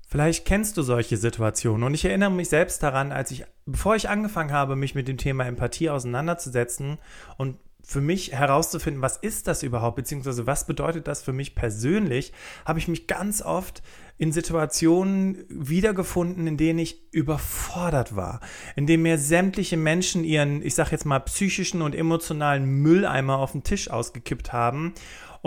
Vielleicht 0.10 0.46
kennst 0.46 0.78
du 0.78 0.84
solche 0.84 1.18
Situationen. 1.18 1.84
Und 1.84 1.94
ich 1.94 2.06
erinnere 2.06 2.32
mich 2.32 2.48
selbst 2.48 2.82
daran, 2.82 3.12
als 3.12 3.32
ich, 3.32 3.44
bevor 3.66 3.96
ich 3.96 4.08
angefangen 4.08 4.54
habe, 4.54 4.78
mich 4.78 4.96
mit 4.96 5.08
dem 5.10 5.18
Thema 5.18 5.46
Empathie 5.46 5.90
auseinanderzusetzen 5.90 6.98
und 7.38 7.58
für 7.84 8.02
mich 8.02 8.34
herauszufinden, 8.34 9.02
was 9.02 9.16
ist 9.16 9.48
das 9.48 9.64
überhaupt, 9.64 9.96
beziehungsweise 9.96 10.46
was 10.46 10.68
bedeutet 10.68 11.08
das 11.08 11.24
für 11.24 11.32
mich 11.32 11.56
persönlich, 11.56 12.34
habe 12.66 12.80
ich 12.80 12.90
mich 12.90 13.08
ganz 13.08 13.42
oft 13.42 13.82
in 14.18 14.34
Situationen 14.34 15.46
wiedergefunden, 15.48 16.48
in 16.48 16.58
denen 16.58 16.80
ich 16.80 17.14
überfordert 17.14 18.16
war, 18.16 18.42
in 18.76 18.88
denen 18.88 19.04
mir 19.04 19.18
sämtliche 19.18 19.78
Menschen 19.78 20.26
ihren, 20.26 20.62
ich 20.64 20.76
sage 20.76 20.92
jetzt 20.92 21.06
mal, 21.06 21.20
psychischen 21.20 21.82
und 21.82 21.96
emotionalen 21.96 22.66
Mülleimer 22.66 23.38
auf 23.38 23.54
den 23.54 23.64
Tisch 23.64 23.90
ausgekippt 23.90 24.52
haben 24.52 24.94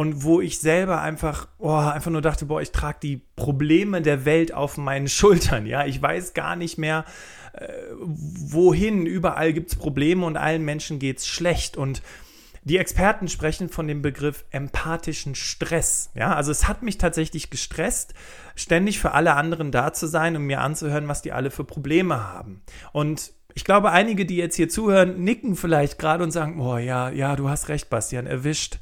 und 0.01 0.25
wo 0.25 0.41
ich 0.41 0.61
selber 0.61 1.03
einfach, 1.03 1.47
oh, 1.59 1.77
einfach 1.77 2.11
nur 2.11 2.23
dachte, 2.23 2.47
boah, 2.47 2.63
ich 2.63 2.73
trage 2.73 2.97
die 3.03 3.21
Probleme 3.37 4.01
der 4.01 4.25
Welt 4.25 4.55
auf 4.55 4.79
meinen 4.79 5.09
Schultern, 5.11 5.67
ja, 5.67 5.85
ich 5.85 6.01
weiß 6.01 6.33
gar 6.33 6.57
nicht 6.57 6.79
mehr, 6.79 7.05
äh, 7.53 7.69
wohin, 7.99 9.05
überall 9.05 9.53
gibt 9.53 9.73
es 9.73 9.77
Probleme 9.77 10.25
und 10.25 10.39
allen 10.39 10.65
Menschen 10.65 11.01
geht 11.01 11.19
es 11.19 11.27
schlecht 11.27 11.77
und 11.77 12.01
die 12.65 12.79
Experten 12.79 13.29
sprechen 13.29 13.69
von 13.69 13.89
dem 13.89 14.01
Begriff 14.01 14.47
empathischen 14.51 15.35
Stress. 15.35 16.11
Ja, 16.15 16.35
also 16.35 16.51
es 16.51 16.67
hat 16.67 16.83
mich 16.83 16.97
tatsächlich 16.97 17.51
gestresst, 17.51 18.15
ständig 18.57 19.01
für 19.01 19.13
alle 19.13 19.35
anderen 19.35 19.71
da 19.71 19.93
zu 19.93 20.07
sein 20.07 20.35
und 20.35 20.45
mir 20.45 20.63
anzuhören, 20.63 21.09
was 21.09 21.21
die 21.21 21.33
alle 21.33 21.51
für 21.51 21.65
Probleme 21.65 22.27
haben. 22.27 22.63
Und 22.93 23.33
ich 23.55 23.65
glaube, 23.65 23.91
einige, 23.91 24.25
die 24.25 24.37
jetzt 24.37 24.57
hier 24.57 24.71
zuhören, 24.71 25.23
nicken 25.23 25.57
vielleicht 25.57 25.99
gerade 25.99 26.25
und 26.25 26.31
sagen, 26.31 26.59
oh 26.59 26.79
ja, 26.79 27.11
ja, 27.11 27.37
du 27.37 27.51
hast 27.51 27.69
recht, 27.69 27.91
Bastian, 27.91 28.27
erwischt. 28.27 28.79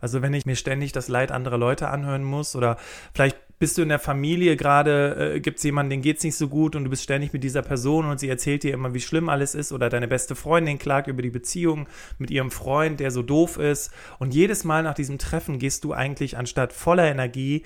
Also 0.00 0.22
wenn 0.22 0.34
ich 0.34 0.46
mir 0.46 0.56
ständig 0.56 0.92
das 0.92 1.08
Leid 1.08 1.32
anderer 1.32 1.58
Leute 1.58 1.88
anhören 1.88 2.24
muss 2.24 2.56
oder 2.56 2.76
vielleicht 3.14 3.36
bist 3.58 3.76
du 3.76 3.82
in 3.82 3.90
der 3.90 3.98
Familie 3.98 4.56
gerade, 4.56 5.34
äh, 5.34 5.40
gibt 5.40 5.58
es 5.58 5.64
jemanden, 5.64 5.90
den 5.90 6.02
geht 6.02 6.16
es 6.16 6.24
nicht 6.24 6.36
so 6.36 6.48
gut 6.48 6.74
und 6.74 6.84
du 6.84 6.90
bist 6.90 7.02
ständig 7.02 7.32
mit 7.34 7.44
dieser 7.44 7.60
Person 7.60 8.06
und 8.06 8.18
sie 8.18 8.28
erzählt 8.28 8.62
dir 8.62 8.72
immer, 8.72 8.94
wie 8.94 9.00
schlimm 9.00 9.28
alles 9.28 9.54
ist 9.54 9.72
oder 9.72 9.90
deine 9.90 10.08
beste 10.08 10.34
Freundin 10.34 10.78
klagt 10.78 11.08
über 11.08 11.20
die 11.20 11.30
Beziehung 11.30 11.86
mit 12.18 12.30
ihrem 12.30 12.50
Freund, 12.50 13.00
der 13.00 13.10
so 13.10 13.22
doof 13.22 13.58
ist 13.58 13.92
und 14.18 14.34
jedes 14.34 14.64
Mal 14.64 14.82
nach 14.82 14.94
diesem 14.94 15.18
Treffen 15.18 15.58
gehst 15.58 15.84
du 15.84 15.92
eigentlich 15.92 16.38
anstatt 16.38 16.72
voller 16.72 17.04
Energie 17.04 17.64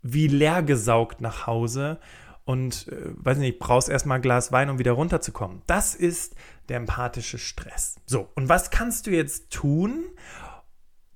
wie 0.00 0.28
leergesaugt 0.28 1.20
nach 1.20 1.48
Hause 1.48 1.98
und 2.44 2.86
äh, 2.88 3.10
weiß 3.16 3.38
nicht, 3.38 3.58
brauchst 3.58 3.88
erstmal 3.88 4.18
ein 4.18 4.22
Glas 4.22 4.52
Wein, 4.52 4.70
um 4.70 4.78
wieder 4.78 4.92
runterzukommen. 4.92 5.62
Das 5.66 5.96
ist 5.96 6.36
der 6.68 6.76
empathische 6.76 7.38
Stress. 7.38 7.96
So, 8.06 8.28
und 8.36 8.48
was 8.48 8.70
kannst 8.70 9.08
du 9.08 9.10
jetzt 9.10 9.50
tun, 9.50 10.04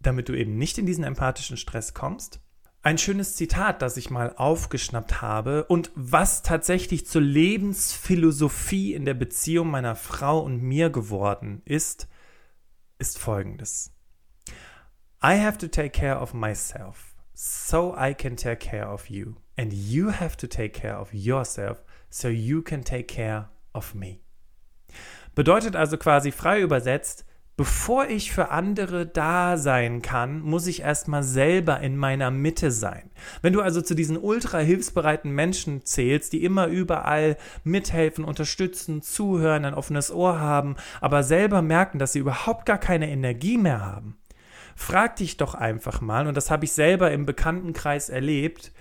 damit 0.00 0.28
du 0.28 0.34
eben 0.34 0.56
nicht 0.56 0.78
in 0.78 0.86
diesen 0.86 1.04
empathischen 1.04 1.56
Stress 1.56 1.94
kommst. 1.94 2.40
Ein 2.82 2.96
schönes 2.96 3.36
Zitat, 3.36 3.82
das 3.82 3.98
ich 3.98 4.08
mal 4.08 4.34
aufgeschnappt 4.36 5.20
habe 5.20 5.64
und 5.64 5.90
was 5.94 6.42
tatsächlich 6.42 7.06
zur 7.06 7.20
Lebensphilosophie 7.20 8.94
in 8.94 9.04
der 9.04 9.12
Beziehung 9.12 9.70
meiner 9.70 9.96
Frau 9.96 10.40
und 10.40 10.62
mir 10.62 10.88
geworden 10.88 11.60
ist, 11.66 12.08
ist 12.98 13.18
folgendes. 13.18 13.92
I 15.22 15.38
have 15.38 15.58
to 15.58 15.68
take 15.68 15.90
care 15.90 16.18
of 16.18 16.32
myself, 16.32 17.14
so 17.34 17.94
I 17.94 18.14
can 18.14 18.36
take 18.36 18.66
care 18.66 18.88
of 18.88 19.10
you. 19.10 19.34
And 19.58 19.74
you 19.74 20.10
have 20.10 20.38
to 20.38 20.46
take 20.46 20.70
care 20.70 20.98
of 20.98 21.12
yourself, 21.12 21.84
so 22.08 22.28
you 22.28 22.62
can 22.62 22.82
take 22.82 23.14
care 23.14 23.50
of 23.74 23.94
me. 23.94 24.20
Bedeutet 25.34 25.76
also 25.76 25.98
quasi 25.98 26.32
frei 26.32 26.62
übersetzt, 26.62 27.26
bevor 27.60 28.06
ich 28.06 28.32
für 28.32 28.48
andere 28.48 29.04
da 29.04 29.58
sein 29.58 30.00
kann, 30.00 30.40
muss 30.40 30.66
ich 30.66 30.80
erstmal 30.80 31.22
selber 31.22 31.80
in 31.80 31.94
meiner 31.94 32.30
Mitte 32.30 32.70
sein. 32.70 33.10
Wenn 33.42 33.52
du 33.52 33.60
also 33.60 33.82
zu 33.82 33.94
diesen 33.94 34.16
ultra 34.16 34.60
hilfsbereiten 34.60 35.30
Menschen 35.30 35.84
zählst, 35.84 36.32
die 36.32 36.42
immer 36.42 36.68
überall 36.68 37.36
mithelfen, 37.62 38.24
unterstützen, 38.24 39.02
zuhören, 39.02 39.66
ein 39.66 39.74
offenes 39.74 40.10
Ohr 40.10 40.40
haben, 40.40 40.76
aber 41.02 41.22
selber 41.22 41.60
merken, 41.60 41.98
dass 41.98 42.14
sie 42.14 42.20
überhaupt 42.20 42.64
gar 42.64 42.78
keine 42.78 43.10
Energie 43.10 43.58
mehr 43.58 43.84
haben, 43.84 44.16
frag 44.74 45.16
dich 45.16 45.36
doch 45.36 45.54
einfach 45.54 46.00
mal, 46.00 46.28
und 46.28 46.38
das 46.38 46.50
habe 46.50 46.64
ich 46.64 46.72
selber 46.72 47.10
im 47.10 47.26
Bekanntenkreis 47.26 48.08
erlebt, 48.08 48.72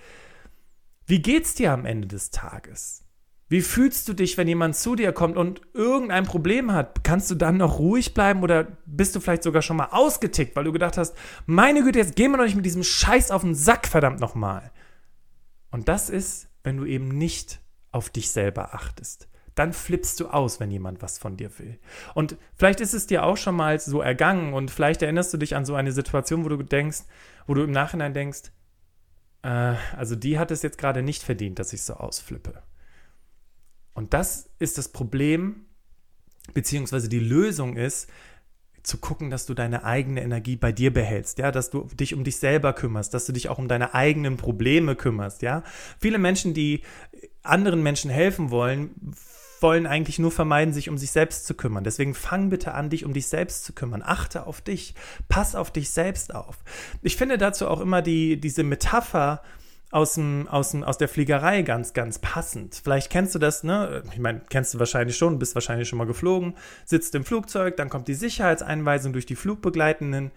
wie 1.04 1.20
geht's 1.20 1.54
dir 1.54 1.72
am 1.72 1.84
Ende 1.84 2.08
des 2.08 2.30
Tages? 2.30 3.04
Wie 3.50 3.62
fühlst 3.62 4.08
du 4.08 4.12
dich, 4.12 4.38
wenn 4.38 4.46
jemand 4.46 4.76
zu 4.76 4.94
dir 4.94 5.12
kommt 5.12 5.36
und 5.36 5.60
irgendein 5.74 6.24
Problem 6.24 6.72
hat? 6.72 7.02
Kannst 7.02 7.28
du 7.32 7.34
dann 7.34 7.56
noch 7.56 7.80
ruhig 7.80 8.14
bleiben 8.14 8.44
oder 8.44 8.68
bist 8.86 9.16
du 9.16 9.20
vielleicht 9.20 9.42
sogar 9.42 9.60
schon 9.60 9.76
mal 9.76 9.88
ausgetickt, 9.90 10.54
weil 10.54 10.62
du 10.62 10.72
gedacht 10.72 10.96
hast, 10.96 11.16
meine 11.46 11.82
Güte, 11.82 11.98
jetzt 11.98 12.14
gehen 12.14 12.30
wir 12.30 12.38
doch 12.38 12.44
nicht 12.44 12.54
mit 12.54 12.64
diesem 12.64 12.84
Scheiß 12.84 13.32
auf 13.32 13.42
den 13.42 13.56
Sack, 13.56 13.88
verdammt 13.88 14.20
nochmal. 14.20 14.70
Und 15.72 15.88
das 15.88 16.10
ist, 16.10 16.48
wenn 16.62 16.76
du 16.76 16.84
eben 16.84 17.08
nicht 17.08 17.60
auf 17.90 18.08
dich 18.08 18.30
selber 18.30 18.72
achtest. 18.72 19.28
Dann 19.56 19.72
flippst 19.72 20.20
du 20.20 20.28
aus, 20.28 20.60
wenn 20.60 20.70
jemand 20.70 21.02
was 21.02 21.18
von 21.18 21.36
dir 21.36 21.50
will. 21.58 21.80
Und 22.14 22.36
vielleicht 22.54 22.80
ist 22.80 22.94
es 22.94 23.08
dir 23.08 23.24
auch 23.24 23.36
schon 23.36 23.56
mal 23.56 23.80
so 23.80 24.00
ergangen 24.00 24.54
und 24.54 24.70
vielleicht 24.70 25.02
erinnerst 25.02 25.34
du 25.34 25.38
dich 25.38 25.56
an 25.56 25.64
so 25.64 25.74
eine 25.74 25.90
Situation, 25.90 26.44
wo 26.44 26.48
du 26.50 26.62
denkst, 26.62 27.00
wo 27.48 27.54
du 27.54 27.64
im 27.64 27.72
Nachhinein 27.72 28.14
denkst, 28.14 28.52
äh, 29.42 29.74
also 29.96 30.14
die 30.14 30.38
hat 30.38 30.52
es 30.52 30.62
jetzt 30.62 30.78
gerade 30.78 31.02
nicht 31.02 31.24
verdient, 31.24 31.58
dass 31.58 31.72
ich 31.72 31.82
so 31.82 31.94
ausflippe. 31.94 32.62
Und 34.00 34.14
das 34.14 34.48
ist 34.58 34.78
das 34.78 34.88
Problem, 34.88 35.66
beziehungsweise 36.54 37.10
die 37.10 37.18
Lösung 37.18 37.76
ist, 37.76 38.08
zu 38.82 38.96
gucken, 38.96 39.28
dass 39.28 39.44
du 39.44 39.52
deine 39.52 39.84
eigene 39.84 40.22
Energie 40.22 40.56
bei 40.56 40.72
dir 40.72 40.90
behältst, 40.90 41.38
ja, 41.38 41.52
dass 41.52 41.68
du 41.68 41.86
dich 41.92 42.14
um 42.14 42.24
dich 42.24 42.38
selber 42.38 42.72
kümmerst, 42.72 43.12
dass 43.12 43.26
du 43.26 43.32
dich 43.32 43.50
auch 43.50 43.58
um 43.58 43.68
deine 43.68 43.92
eigenen 43.92 44.38
Probleme 44.38 44.96
kümmerst, 44.96 45.42
ja. 45.42 45.64
Viele 45.98 46.16
Menschen, 46.16 46.54
die 46.54 46.80
anderen 47.42 47.82
Menschen 47.82 48.10
helfen 48.10 48.50
wollen, 48.50 49.14
wollen 49.60 49.86
eigentlich 49.86 50.18
nur 50.18 50.30
vermeiden, 50.30 50.72
sich 50.72 50.88
um 50.88 50.96
sich 50.96 51.10
selbst 51.10 51.44
zu 51.44 51.52
kümmern. 51.52 51.84
Deswegen 51.84 52.14
fang 52.14 52.48
bitte 52.48 52.72
an, 52.72 52.88
dich 52.88 53.04
um 53.04 53.12
dich 53.12 53.26
selbst 53.26 53.66
zu 53.66 53.74
kümmern. 53.74 54.02
Achte 54.02 54.46
auf 54.46 54.62
dich. 54.62 54.94
Pass 55.28 55.54
auf 55.54 55.70
dich 55.70 55.90
selbst 55.90 56.34
auf. 56.34 56.56
Ich 57.02 57.18
finde 57.18 57.36
dazu 57.36 57.68
auch 57.68 57.80
immer 57.80 58.00
die, 58.00 58.40
diese 58.40 58.62
Metapher 58.62 59.42
aus, 59.90 60.14
dem, 60.14 60.46
aus, 60.48 60.70
dem, 60.70 60.84
aus 60.84 60.98
der 60.98 61.08
Fliegerei 61.08 61.62
ganz, 61.62 61.92
ganz 61.92 62.18
passend. 62.18 62.80
Vielleicht 62.82 63.10
kennst 63.10 63.34
du 63.34 63.38
das, 63.38 63.64
ne? 63.64 64.02
Ich 64.12 64.18
meine, 64.18 64.40
kennst 64.48 64.74
du 64.74 64.78
wahrscheinlich 64.78 65.16
schon, 65.16 65.38
bist 65.38 65.54
wahrscheinlich 65.54 65.88
schon 65.88 65.98
mal 65.98 66.06
geflogen, 66.06 66.54
sitzt 66.84 67.14
im 67.14 67.24
Flugzeug, 67.24 67.76
dann 67.76 67.88
kommt 67.88 68.06
die 68.08 68.14
Sicherheitseinweisung 68.14 69.12
durch 69.12 69.26
die 69.26 69.36
Flugbegleitenden 69.36 70.30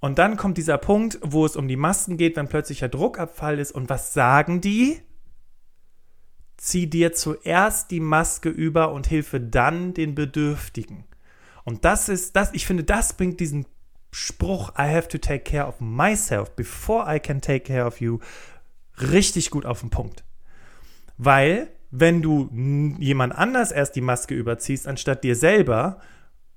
und 0.00 0.18
dann 0.18 0.36
kommt 0.36 0.58
dieser 0.58 0.78
Punkt, 0.78 1.18
wo 1.22 1.44
es 1.44 1.56
um 1.56 1.68
die 1.68 1.76
Masken 1.76 2.16
geht, 2.16 2.36
wenn 2.36 2.48
plötzlicher 2.48 2.88
Druckabfall 2.88 3.58
ist. 3.58 3.72
Und 3.72 3.88
was 3.88 4.12
sagen 4.14 4.60
die? 4.60 5.00
Zieh 6.56 6.86
dir 6.86 7.12
zuerst 7.12 7.90
die 7.90 8.00
Maske 8.00 8.48
über 8.48 8.92
und 8.92 9.06
hilfe 9.06 9.40
dann 9.40 9.94
den 9.94 10.14
Bedürftigen. 10.14 11.04
Und 11.64 11.84
das 11.84 12.08
ist 12.08 12.36
das, 12.36 12.50
ich 12.52 12.66
finde, 12.66 12.84
das 12.84 13.14
bringt 13.14 13.40
diesen 13.40 13.66
Spruch 14.12 14.70
I 14.78 14.88
have 14.94 15.08
to 15.08 15.18
take 15.18 15.40
care 15.40 15.66
of 15.66 15.80
myself 15.80 16.50
before 16.52 17.04
I 17.06 17.18
can 17.18 17.40
take 17.40 17.64
care 17.64 17.84
of 17.84 18.00
you 18.00 18.18
richtig 19.00 19.50
gut 19.50 19.66
auf 19.66 19.80
den 19.80 19.90
Punkt. 19.90 20.24
Weil, 21.18 21.68
wenn 21.90 22.22
du 22.22 22.50
jemand 22.98 23.34
anders 23.34 23.72
erst 23.72 23.96
die 23.96 24.00
Maske 24.00 24.34
überziehst, 24.34 24.86
anstatt 24.86 25.24
dir 25.24 25.36
selber, 25.36 26.00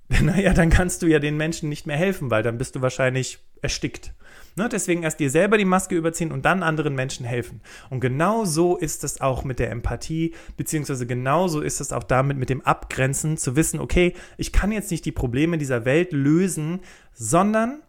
naja, 0.21 0.53
dann 0.53 0.69
kannst 0.69 1.01
du 1.01 1.07
ja 1.07 1.19
den 1.19 1.37
Menschen 1.37 1.69
nicht 1.69 1.85
mehr 1.85 1.97
helfen, 1.97 2.31
weil 2.31 2.43
dann 2.43 2.57
bist 2.57 2.75
du 2.75 2.81
wahrscheinlich 2.81 3.39
erstickt. 3.61 4.13
Ne? 4.55 4.67
Deswegen 4.69 5.03
erst 5.03 5.19
dir 5.19 5.29
selber 5.29 5.57
die 5.57 5.65
Maske 5.65 5.95
überziehen 5.95 6.31
und 6.31 6.45
dann 6.45 6.63
anderen 6.63 6.95
Menschen 6.95 7.25
helfen. 7.25 7.61
Und 7.89 7.99
genau 7.99 8.45
so 8.45 8.75
ist 8.75 9.03
es 9.03 9.21
auch 9.21 9.43
mit 9.43 9.59
der 9.59 9.69
Empathie, 9.69 10.33
beziehungsweise 10.57 11.05
genauso 11.05 11.61
ist 11.61 11.79
es 11.79 11.93
auch 11.93 12.03
damit 12.03 12.37
mit 12.37 12.49
dem 12.49 12.61
Abgrenzen, 12.61 13.37
zu 13.37 13.55
wissen, 13.55 13.79
okay, 13.79 14.13
ich 14.37 14.51
kann 14.51 14.71
jetzt 14.71 14.91
nicht 14.91 15.05
die 15.05 15.11
Probleme 15.11 15.57
dieser 15.57 15.85
Welt 15.85 16.11
lösen, 16.11 16.79
sondern 17.13 17.81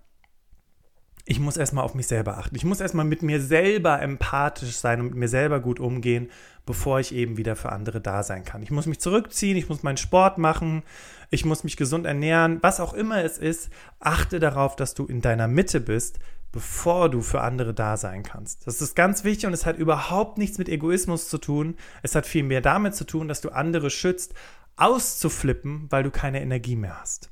ich 1.25 1.41
muss 1.41 1.57
erstmal 1.57 1.85
auf 1.85 1.95
mich 1.95 2.07
selber 2.07 2.39
achten. 2.39 2.57
Ich 2.57 2.65
muss 2.65 2.81
erstmal 2.81 3.05
mit 3.05 3.23
mir 3.23 3.41
selber 3.41 4.01
empathisch 4.01 4.77
sein 4.77 5.01
und 5.01 5.07
mit 5.07 5.17
mir 5.17 5.29
selber 5.29 5.61
gut 5.61 5.81
umgehen, 5.81 6.31
bevor 6.67 7.01
ich 7.01 7.15
eben 7.15 7.37
wieder 7.37 7.57
für 7.57 7.73
andere 7.73 8.01
da 8.01 8.23
sein 8.23 8.45
kann. 8.45 8.63
Ich 8.63 8.71
muss 8.71 8.87
mich 8.87 9.01
zurückziehen, 9.01 9.57
ich 9.57 9.69
muss 9.69 9.83
meinen 9.83 9.97
Sport 9.97 10.39
machen, 10.39 10.83
ich 11.31 11.45
muss 11.45 11.65
mich 11.65 11.77
gesund 11.77 12.07
ernähren, 12.07 12.59
was 12.63 12.81
auch 12.81 12.95
immer 12.95 13.23
es 13.25 13.39
ist. 13.39 13.71
Achte 13.99 14.41
darauf, 14.41 14.77
dass 14.77 14.95
du 14.95 15.07
in 15.07 15.21
deiner 15.21 15.49
Mitte 15.49 15.81
bist, 15.81 16.19
bevor 16.53 17.09
du 17.09 17.23
für 17.23 17.41
andere 17.41 17.75
da 17.75 17.97
sein 17.97 18.23
kannst. 18.23 18.67
Das 18.67 18.81
ist 18.81 18.97
ganz 18.97 19.25
wichtig 19.25 19.47
und 19.47 19.53
es 19.53 19.67
hat 19.67 19.79
überhaupt 19.79 20.39
nichts 20.39 20.59
mit 20.59 20.69
Egoismus 20.69 21.29
zu 21.29 21.39
tun. 21.39 21.77
Es 22.03 22.15
hat 22.15 22.27
vielmehr 22.27 22.61
damit 22.61 22.95
zu 22.95 23.05
tun, 23.05 23.29
dass 23.29 23.41
du 23.41 23.51
andere 23.51 23.91
schützt, 23.91 24.35
auszuflippen, 24.77 25.87
weil 25.91 26.03
du 26.03 26.11
keine 26.11 26.41
Energie 26.41 26.77
mehr 26.77 27.01
hast. 27.01 27.31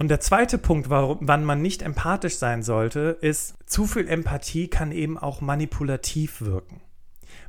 Und 0.00 0.08
der 0.08 0.20
zweite 0.20 0.56
Punkt, 0.56 0.88
warum, 0.88 1.18
wann 1.20 1.44
man 1.44 1.60
nicht 1.60 1.82
empathisch 1.82 2.36
sein 2.38 2.62
sollte, 2.62 3.18
ist, 3.20 3.56
zu 3.66 3.84
viel 3.84 4.08
Empathie 4.08 4.66
kann 4.66 4.92
eben 4.92 5.18
auch 5.18 5.42
manipulativ 5.42 6.40
wirken. 6.40 6.80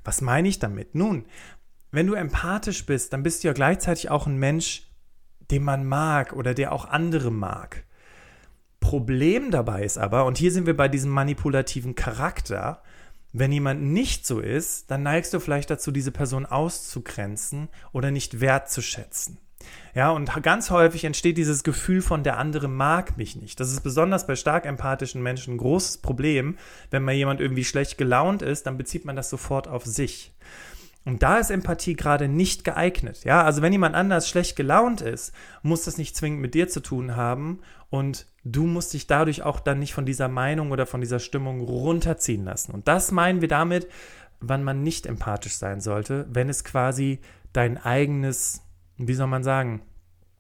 Was 0.04 0.20
meine 0.20 0.50
ich 0.50 0.60
damit? 0.60 0.94
Nun, 0.94 1.24
wenn 1.92 2.08
du 2.08 2.14
empathisch 2.14 2.86
bist, 2.86 3.14
dann 3.14 3.24
bist 3.24 3.42
du 3.42 3.48
ja 3.48 3.54
gleichzeitig 3.54 4.10
auch 4.10 4.28
ein 4.28 4.36
Mensch, 4.36 4.92
den 5.50 5.64
man 5.64 5.86
mag 5.86 6.34
oder 6.34 6.54
der 6.54 6.74
auch 6.74 6.84
andere 6.84 7.32
mag. 7.32 7.86
Problem 8.82 9.50
dabei 9.50 9.86
ist 9.86 9.98
aber, 9.98 10.26
und 10.26 10.38
hier 10.38 10.52
sind 10.52 10.66
wir 10.66 10.76
bei 10.76 10.90
diesem 10.90 11.12
manipulativen 11.12 11.96
Charakter, 11.96 12.82
wenn 13.32 13.54
jemand 13.54 13.82
nicht 13.82 14.28
so 14.28 14.42
ist, 14.42 14.92
dann 14.92 15.04
neigst 15.04 15.34
du 15.34 15.40
vielleicht 15.40 15.70
dazu, 15.70 15.90
diese 15.90 16.12
Person 16.12 16.46
auszugrenzen 16.46 17.70
oder 17.94 18.12
nicht 18.12 18.42
wertzuschätzen. 18.42 19.38
Ja, 19.94 20.12
und 20.12 20.32
ganz 20.44 20.70
häufig 20.70 21.04
entsteht 21.04 21.38
dieses 21.38 21.64
Gefühl 21.64 22.02
von 22.02 22.24
der 22.24 22.38
andere 22.38 22.68
mag 22.68 23.18
mich 23.18 23.36
nicht. 23.36 23.60
Das 23.60 23.72
ist 23.72 23.82
besonders 23.82 24.28
bei 24.28 24.36
stark 24.36 24.66
empathischen 24.66 25.22
Menschen 25.22 25.56
ein 25.56 25.58
großes 25.58 26.00
Problem. 26.00 26.58
Wenn 26.90 27.04
mal 27.04 27.14
jemand 27.14 27.42
irgendwie 27.42 27.66
schlecht 27.66 27.98
gelaunt 27.98 28.42
ist, 28.42 28.66
dann 28.68 28.78
bezieht 28.78 29.06
man 29.06 29.16
das 29.16 29.30
sofort 29.30 29.68
auf 29.68 29.86
sich. 29.86 30.34
Und 31.04 31.24
da 31.24 31.40
ist 31.40 31.50
Empathie 31.50 31.96
gerade 31.96 32.28
nicht 32.28 32.64
geeignet. 32.64 33.24
Ja, 33.24 33.44
also 33.44 33.62
wenn 33.62 33.72
jemand 33.72 33.96
anders 33.96 34.30
schlecht 34.30 34.56
gelaunt 34.56 35.02
ist, 35.02 35.34
muss 35.64 35.86
das 35.86 35.98
nicht 35.98 36.16
zwingend 36.16 36.42
mit 36.42 36.54
dir 36.54 36.68
zu 36.68 36.80
tun 36.80 37.16
haben 37.16 37.60
und 37.90 38.28
du 38.44 38.68
musst 38.68 38.94
dich 38.94 39.08
dadurch 39.08 39.42
auch 39.42 39.60
dann 39.60 39.80
nicht 39.80 39.94
von 39.94 40.06
dieser 40.06 40.28
Meinung 40.28 40.72
oder 40.72 40.86
von 40.86 41.02
dieser 41.02 41.20
Stimmung 41.20 41.62
runterziehen 41.62 42.46
lassen. 42.46 42.72
Und 42.72 42.88
das 42.88 43.12
meinen 43.12 43.42
wir 43.42 43.48
damit, 43.48 43.88
wann 44.40 44.64
man 44.64 44.84
nicht 44.84 45.08
empathisch 45.08 45.56
sein 45.56 45.82
sollte, 45.82 46.28
wenn 46.30 46.50
es 46.50 46.64
quasi 46.64 47.20
dein 47.52 47.78
eigenes 47.78 48.62
wie 49.08 49.14
soll 49.14 49.28
man 49.28 49.44
sagen, 49.44 49.82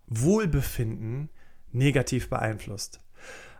Wohlbefinden 0.07 1.29
negativ 1.71 2.29
beeinflusst. 2.29 2.99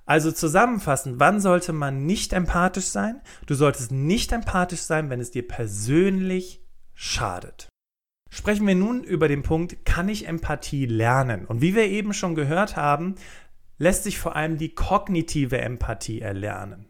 Also 0.05 0.31
zusammenfassend, 0.31 1.19
wann 1.19 1.39
sollte 1.39 1.73
man 1.73 2.05
nicht 2.05 2.33
empathisch 2.33 2.85
sein? 2.85 3.21
Du 3.45 3.53
solltest 3.53 3.91
nicht 3.91 4.31
empathisch 4.31 4.81
sein, 4.81 5.09
wenn 5.09 5.21
es 5.21 5.31
dir 5.31 5.47
persönlich 5.47 6.61
schadet. 6.93 7.69
Sprechen 8.29 8.65
wir 8.65 8.75
nun 8.75 9.03
über 9.03 9.27
den 9.27 9.43
Punkt, 9.43 9.85
kann 9.85 10.09
ich 10.09 10.27
Empathie 10.27 10.85
lernen? 10.85 11.45
Und 11.45 11.61
wie 11.61 11.75
wir 11.75 11.85
eben 11.85 12.13
schon 12.13 12.35
gehört 12.35 12.75
haben, 12.75 13.15
lässt 13.77 14.03
sich 14.03 14.19
vor 14.19 14.35
allem 14.35 14.57
die 14.57 14.73
kognitive 14.73 15.59
Empathie 15.59 16.21
erlernen. 16.21 16.85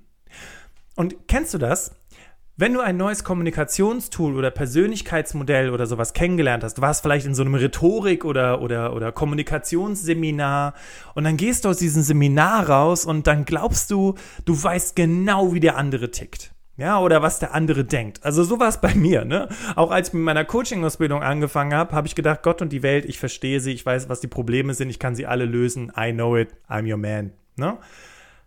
Und 0.95 1.27
kennst 1.27 1.53
du 1.53 1.57
das? 1.57 1.95
Wenn 2.61 2.75
du 2.75 2.79
ein 2.79 2.95
neues 2.95 3.23
Kommunikationstool 3.23 4.37
oder 4.37 4.51
Persönlichkeitsmodell 4.51 5.71
oder 5.71 5.87
sowas 5.87 6.13
kennengelernt 6.13 6.63
hast, 6.63 6.77
du 6.77 6.83
warst 6.83 7.01
vielleicht 7.01 7.25
in 7.25 7.33
so 7.33 7.41
einem 7.41 7.55
Rhetorik- 7.55 8.23
oder, 8.23 8.61
oder, 8.61 8.93
oder 8.93 9.11
Kommunikationsseminar 9.11 10.75
und 11.15 11.23
dann 11.23 11.37
gehst 11.37 11.65
du 11.65 11.69
aus 11.69 11.77
diesem 11.77 12.03
Seminar 12.03 12.69
raus 12.69 13.03
und 13.03 13.25
dann 13.25 13.45
glaubst 13.45 13.89
du, 13.89 14.13
du 14.45 14.61
weißt 14.61 14.95
genau, 14.95 15.55
wie 15.55 15.59
der 15.59 15.75
andere 15.75 16.11
tickt. 16.11 16.53
Ja, 16.77 16.99
oder 16.99 17.23
was 17.23 17.39
der 17.39 17.55
andere 17.55 17.83
denkt. 17.83 18.23
Also 18.23 18.43
so 18.43 18.59
war 18.59 18.67
es 18.67 18.79
bei 18.79 18.93
mir, 18.93 19.25
ne? 19.25 19.49
Auch 19.75 19.89
als 19.89 20.09
ich 20.09 20.13
mit 20.13 20.21
meiner 20.21 20.45
Coaching-Ausbildung 20.45 21.23
angefangen 21.23 21.73
habe, 21.73 21.95
habe 21.95 22.05
ich 22.05 22.13
gedacht, 22.13 22.43
Gott 22.43 22.61
und 22.61 22.71
die 22.71 22.83
Welt, 22.83 23.05
ich 23.05 23.17
verstehe 23.17 23.59
sie, 23.59 23.71
ich 23.71 23.83
weiß, 23.87 24.07
was 24.07 24.19
die 24.19 24.27
Probleme 24.27 24.75
sind, 24.75 24.91
ich 24.91 24.99
kann 24.99 25.15
sie 25.15 25.25
alle 25.25 25.45
lösen. 25.45 25.91
I 25.97 26.13
know 26.13 26.37
it, 26.37 26.49
I'm 26.69 26.87
your 26.87 26.97
man, 26.97 27.31
ne? 27.55 27.79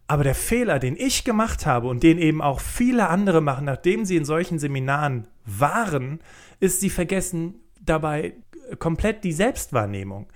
Aber 0.07 0.25
der 0.25 0.35
Fehler, 0.35 0.79
den 0.79 0.97
ich 0.97 1.25
gemacht 1.25 1.65
habe 1.65 1.89
und 1.89 2.03
den 2.03 2.19
eben 2.19 2.43
auch 2.43 2.61
viele 2.61 3.09
andere 3.09 3.41
machen, 3.41 3.65
nachdem 3.65 4.05
sie 4.05 4.17
in 4.17 4.25
solchen 4.25 4.59
Seminaren 4.59 5.27
waren, 5.47 6.21
ist, 6.61 6.81
sie 6.81 6.91
vergessen 6.91 7.55
dabei 7.81 8.35
komplett 8.79 9.25
die 9.25 9.33
Selbstwahrnehmung. 9.33 10.27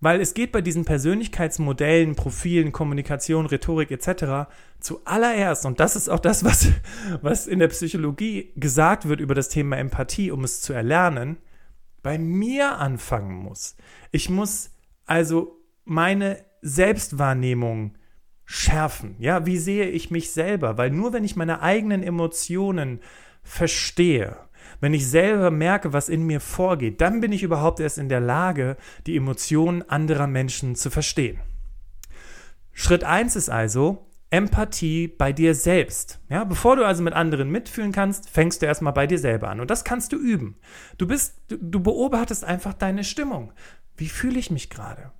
Weil 0.00 0.20
es 0.20 0.34
geht 0.34 0.52
bei 0.52 0.60
diesen 0.60 0.84
Persönlichkeitsmodellen, 0.84 2.14
Profilen, 2.14 2.72
Kommunikation, 2.72 3.46
Rhetorik 3.46 3.90
etc. 3.90 4.50
zuallererst, 4.80 5.64
und 5.64 5.80
das 5.80 5.96
ist 5.96 6.08
auch 6.08 6.20
das, 6.20 6.44
was, 6.44 6.68
was 7.22 7.46
in 7.46 7.58
der 7.58 7.68
Psychologie 7.68 8.52
gesagt 8.56 9.08
wird 9.08 9.20
über 9.20 9.34
das 9.34 9.48
Thema 9.48 9.76
Empathie, 9.76 10.30
um 10.30 10.44
es 10.44 10.60
zu 10.60 10.72
erlernen, 10.72 11.38
bei 12.02 12.18
mir 12.18 12.78
anfangen 12.78 13.34
muss. 13.34 13.76
Ich 14.12 14.28
muss 14.28 14.70
also 15.06 15.58
meine 15.84 16.44
Selbstwahrnehmung 16.60 17.96
schärfen. 18.44 19.16
Ja, 19.18 19.46
wie 19.46 19.58
sehe 19.58 19.88
ich 19.88 20.10
mich 20.10 20.32
selber? 20.32 20.76
Weil 20.76 20.90
nur 20.90 21.12
wenn 21.12 21.24
ich 21.24 21.36
meine 21.36 21.62
eigenen 21.62 22.02
Emotionen 22.02 23.00
verstehe, 23.42 24.36
wenn 24.80 24.94
ich 24.94 25.08
selber 25.08 25.50
merke, 25.50 25.92
was 25.92 26.08
in 26.08 26.26
mir 26.26 26.40
vorgeht, 26.40 27.00
dann 27.00 27.20
bin 27.20 27.32
ich 27.32 27.42
überhaupt 27.42 27.80
erst 27.80 27.98
in 27.98 28.08
der 28.08 28.20
Lage, 28.20 28.76
die 29.06 29.16
Emotionen 29.16 29.82
anderer 29.88 30.26
Menschen 30.26 30.74
zu 30.74 30.90
verstehen. 30.90 31.40
Schritt 32.72 33.04
1 33.04 33.36
ist 33.36 33.50
also 33.50 34.06
Empathie 34.30 35.06
bei 35.06 35.32
dir 35.32 35.54
selbst. 35.54 36.18
Ja, 36.28 36.42
bevor 36.42 36.74
du 36.74 36.84
also 36.84 37.04
mit 37.04 37.14
anderen 37.14 37.50
mitfühlen 37.50 37.92
kannst, 37.92 38.28
fängst 38.28 38.62
du 38.62 38.66
erstmal 38.66 38.92
bei 38.92 39.06
dir 39.06 39.18
selber 39.18 39.48
an. 39.48 39.60
Und 39.60 39.70
das 39.70 39.84
kannst 39.84 40.12
du 40.12 40.16
üben. 40.16 40.56
Du 40.98 41.06
bist, 41.06 41.40
du, 41.48 41.56
du 41.56 41.80
beobachtest 41.80 42.42
einfach 42.42 42.74
deine 42.74 43.04
Stimmung. 43.04 43.52
Wie 43.96 44.08
fühle 44.08 44.40
ich 44.40 44.50
mich 44.50 44.70
gerade? 44.70 45.12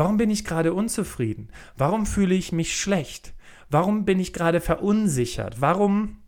Warum 0.00 0.16
bin 0.16 0.30
ich 0.30 0.46
gerade 0.46 0.72
unzufrieden? 0.72 1.50
Warum 1.76 2.06
fühle 2.06 2.34
ich 2.34 2.52
mich 2.52 2.74
schlecht? 2.74 3.34
Warum 3.68 4.06
bin 4.06 4.18
ich 4.18 4.32
gerade 4.32 4.62
verunsichert? 4.62 5.60
Warum 5.60 6.22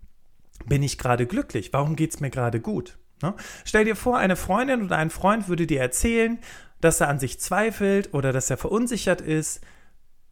bin 0.67 0.83
ich 0.83 0.99
gerade 0.99 1.27
glücklich? 1.27 1.73
Warum 1.73 1.97
geht 1.97 2.13
es 2.13 2.21
mir 2.21 2.29
gerade 2.29 2.61
gut? 2.61 2.99
Ne? 3.23 3.35
Stell 3.65 3.87
dir 3.87 3.97
vor, 3.97 4.19
eine 4.19 4.37
Freundin 4.37 4.83
oder 4.83 4.99
ein 4.99 5.09
Freund 5.09 5.49
würde 5.49 5.67
dir 5.67 5.81
erzählen, 5.81 6.39
dass 6.83 7.01
er 7.01 7.09
an 7.09 7.19
sich 7.19 7.41
zweifelt 7.41 8.13
oder 8.13 8.31
dass 8.31 8.51
er 8.51 8.59
verunsichert 8.59 9.23
ist. 9.23 9.63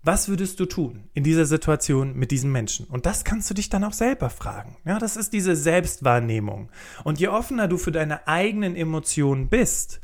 Was 0.03 0.29
würdest 0.29 0.61
du 0.61 0.67
tun 0.67 1.09
in 1.15 1.25
dieser 1.25 1.47
Situation 1.47 2.15
mit 2.15 2.33
diesem 2.33 2.53
Menschen? 2.53 2.85
Und 2.89 3.07
das 3.07 3.25
kannst 3.25 3.49
du 3.49 3.55
dich 3.55 3.71
dann 3.71 3.85
auch 3.85 3.95
selber 3.95 4.29
fragen. 4.29 4.77
Ja, 4.85 4.99
das 4.99 5.17
ist 5.17 5.33
diese 5.33 5.57
Selbstwahrnehmung. 5.57 6.71
Und 7.05 7.19
je 7.19 7.29
offener 7.29 7.69
du 7.69 7.79
für 7.79 7.91
deine 7.91 8.29
eigenen 8.29 8.77
Emotionen 8.77 9.49
bist, 9.49 10.03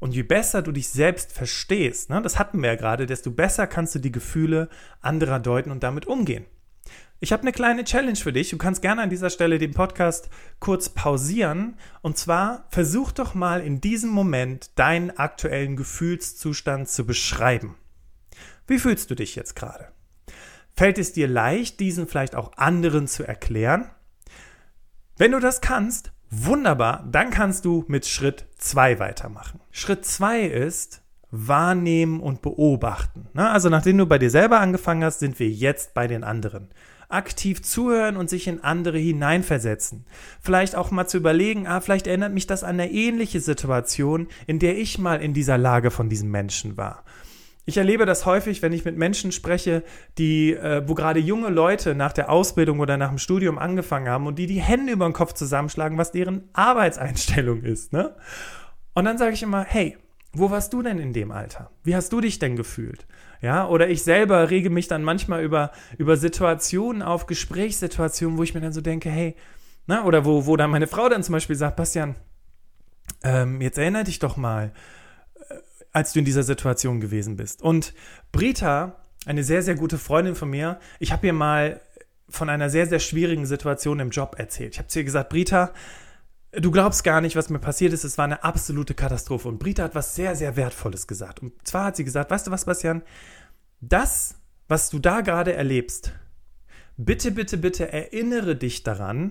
und 0.00 0.14
je 0.14 0.22
besser 0.22 0.62
du 0.62 0.72
dich 0.72 0.88
selbst 0.88 1.32
verstehst, 1.32 2.10
ne, 2.10 2.22
das 2.22 2.38
hatten 2.38 2.60
wir 2.62 2.70
ja 2.70 2.76
gerade, 2.76 3.06
desto 3.06 3.30
besser 3.30 3.66
kannst 3.66 3.94
du 3.94 3.98
die 3.98 4.12
Gefühle 4.12 4.68
anderer 5.00 5.40
deuten 5.40 5.70
und 5.70 5.82
damit 5.82 6.06
umgehen. 6.06 6.46
Ich 7.18 7.32
habe 7.32 7.42
eine 7.42 7.52
kleine 7.52 7.84
Challenge 7.84 8.16
für 8.16 8.32
dich. 8.32 8.50
Du 8.50 8.58
kannst 8.58 8.82
gerne 8.82 9.00
an 9.00 9.08
dieser 9.08 9.30
Stelle 9.30 9.58
den 9.58 9.72
Podcast 9.72 10.28
kurz 10.58 10.90
pausieren. 10.90 11.78
Und 12.02 12.18
zwar 12.18 12.66
versuch 12.68 13.10
doch 13.10 13.34
mal 13.34 13.62
in 13.62 13.80
diesem 13.80 14.10
Moment 14.10 14.78
deinen 14.78 15.10
aktuellen 15.16 15.76
Gefühlszustand 15.76 16.88
zu 16.88 17.06
beschreiben. 17.06 17.74
Wie 18.66 18.78
fühlst 18.78 19.10
du 19.10 19.14
dich 19.14 19.34
jetzt 19.34 19.56
gerade? 19.56 19.88
Fällt 20.74 20.98
es 20.98 21.14
dir 21.14 21.26
leicht, 21.26 21.80
diesen 21.80 22.06
vielleicht 22.06 22.34
auch 22.34 22.52
anderen 22.58 23.08
zu 23.08 23.26
erklären? 23.26 23.90
Wenn 25.16 25.32
du 25.32 25.40
das 25.40 25.62
kannst, 25.62 26.12
Wunderbar, 26.38 27.02
dann 27.10 27.30
kannst 27.30 27.64
du 27.64 27.86
mit 27.88 28.04
Schritt 28.04 28.44
2 28.58 28.98
weitermachen. 28.98 29.60
Schritt 29.70 30.04
2 30.04 30.42
ist 30.42 31.00
wahrnehmen 31.30 32.20
und 32.20 32.42
beobachten. 32.42 33.28
Also 33.34 33.70
nachdem 33.70 33.96
du 33.96 34.06
bei 34.06 34.18
dir 34.18 34.28
selber 34.28 34.60
angefangen 34.60 35.02
hast, 35.02 35.20
sind 35.20 35.38
wir 35.38 35.48
jetzt 35.48 35.94
bei 35.94 36.06
den 36.06 36.24
anderen. 36.24 36.68
Aktiv 37.08 37.62
zuhören 37.62 38.18
und 38.18 38.28
sich 38.28 38.48
in 38.48 38.62
andere 38.62 38.98
hineinversetzen. 38.98 40.04
Vielleicht 40.42 40.76
auch 40.76 40.90
mal 40.90 41.06
zu 41.06 41.16
überlegen, 41.16 41.66
ah, 41.66 41.80
vielleicht 41.80 42.06
erinnert 42.06 42.34
mich 42.34 42.46
das 42.46 42.64
an 42.64 42.80
eine 42.80 42.92
ähnliche 42.92 43.40
Situation, 43.40 44.28
in 44.46 44.58
der 44.58 44.76
ich 44.76 44.98
mal 44.98 45.22
in 45.22 45.32
dieser 45.32 45.56
Lage 45.56 45.90
von 45.90 46.10
diesem 46.10 46.30
Menschen 46.30 46.76
war. 46.76 47.04
Ich 47.68 47.76
erlebe 47.76 48.06
das 48.06 48.26
häufig, 48.26 48.62
wenn 48.62 48.72
ich 48.72 48.84
mit 48.84 48.96
Menschen 48.96 49.32
spreche, 49.32 49.82
die, 50.18 50.54
äh, 50.54 50.82
wo 50.86 50.94
gerade 50.94 51.18
junge 51.18 51.48
Leute 51.48 51.96
nach 51.96 52.12
der 52.12 52.30
Ausbildung 52.30 52.78
oder 52.78 52.96
nach 52.96 53.08
dem 53.08 53.18
Studium 53.18 53.58
angefangen 53.58 54.08
haben 54.08 54.28
und 54.28 54.38
die 54.38 54.46
die 54.46 54.60
Hände 54.62 54.92
über 54.92 55.04
den 55.04 55.12
Kopf 55.12 55.32
zusammenschlagen, 55.32 55.98
was 55.98 56.12
deren 56.12 56.48
Arbeitseinstellung 56.52 57.64
ist. 57.64 57.92
Ne? 57.92 58.14
Und 58.94 59.04
dann 59.04 59.18
sage 59.18 59.34
ich 59.34 59.42
immer, 59.42 59.64
hey, 59.64 59.98
wo 60.32 60.50
warst 60.50 60.72
du 60.72 60.82
denn 60.82 61.00
in 61.00 61.12
dem 61.12 61.32
Alter? 61.32 61.70
Wie 61.82 61.96
hast 61.96 62.12
du 62.12 62.20
dich 62.20 62.38
denn 62.38 62.54
gefühlt? 62.54 63.06
Ja, 63.42 63.66
oder 63.66 63.88
ich 63.88 64.04
selber 64.04 64.48
rege 64.50 64.70
mich 64.70 64.86
dann 64.86 65.02
manchmal 65.02 65.42
über, 65.42 65.72
über 65.98 66.16
Situationen 66.16 67.02
auf, 67.02 67.26
Gesprächssituationen, 67.26 68.38
wo 68.38 68.44
ich 68.44 68.54
mir 68.54 68.60
dann 68.60 68.72
so 68.72 68.80
denke, 68.80 69.10
hey, 69.10 69.34
na, 69.86 70.04
oder 70.04 70.24
wo, 70.24 70.46
wo 70.46 70.56
dann 70.56 70.70
meine 70.70 70.86
Frau 70.86 71.08
dann 71.08 71.22
zum 71.22 71.32
Beispiel 71.32 71.56
sagt, 71.56 71.76
Bastian, 71.76 72.14
ähm, 73.24 73.60
jetzt 73.60 73.78
erinnere 73.78 74.04
dich 74.04 74.18
doch 74.18 74.36
mal, 74.36 74.72
als 75.96 76.12
du 76.12 76.18
in 76.18 76.26
dieser 76.26 76.42
Situation 76.42 77.00
gewesen 77.00 77.36
bist. 77.36 77.62
Und 77.62 77.94
Brita, 78.30 79.00
eine 79.24 79.42
sehr, 79.42 79.62
sehr 79.62 79.76
gute 79.76 79.96
Freundin 79.96 80.34
von 80.34 80.50
mir, 80.50 80.78
ich 80.98 81.10
habe 81.10 81.26
ihr 81.26 81.32
mal 81.32 81.80
von 82.28 82.50
einer 82.50 82.68
sehr, 82.68 82.86
sehr 82.86 82.98
schwierigen 82.98 83.46
Situation 83.46 83.98
im 84.00 84.10
Job 84.10 84.36
erzählt. 84.38 84.74
Ich 84.74 84.78
habe 84.78 84.88
zu 84.88 84.98
ihr 84.98 85.06
gesagt, 85.06 85.30
Brita, 85.30 85.72
du 86.52 86.70
glaubst 86.70 87.02
gar 87.02 87.22
nicht, 87.22 87.34
was 87.34 87.48
mir 87.48 87.60
passiert 87.60 87.94
ist. 87.94 88.04
Es 88.04 88.18
war 88.18 88.26
eine 88.26 88.44
absolute 88.44 88.92
Katastrophe. 88.92 89.48
Und 89.48 89.58
Brita 89.58 89.84
hat 89.84 89.94
was 89.94 90.14
sehr, 90.14 90.36
sehr 90.36 90.54
Wertvolles 90.54 91.06
gesagt. 91.06 91.40
Und 91.40 91.66
zwar 91.66 91.86
hat 91.86 91.96
sie 91.96 92.04
gesagt, 92.04 92.30
weißt 92.30 92.46
du 92.46 92.50
was, 92.50 92.66
Bastian? 92.66 93.02
Das, 93.80 94.34
was 94.68 94.90
du 94.90 94.98
da 94.98 95.22
gerade 95.22 95.54
erlebst, 95.54 96.12
bitte, 96.98 97.30
bitte, 97.30 97.56
bitte 97.56 97.90
erinnere 97.90 98.54
dich 98.54 98.82
daran, 98.82 99.30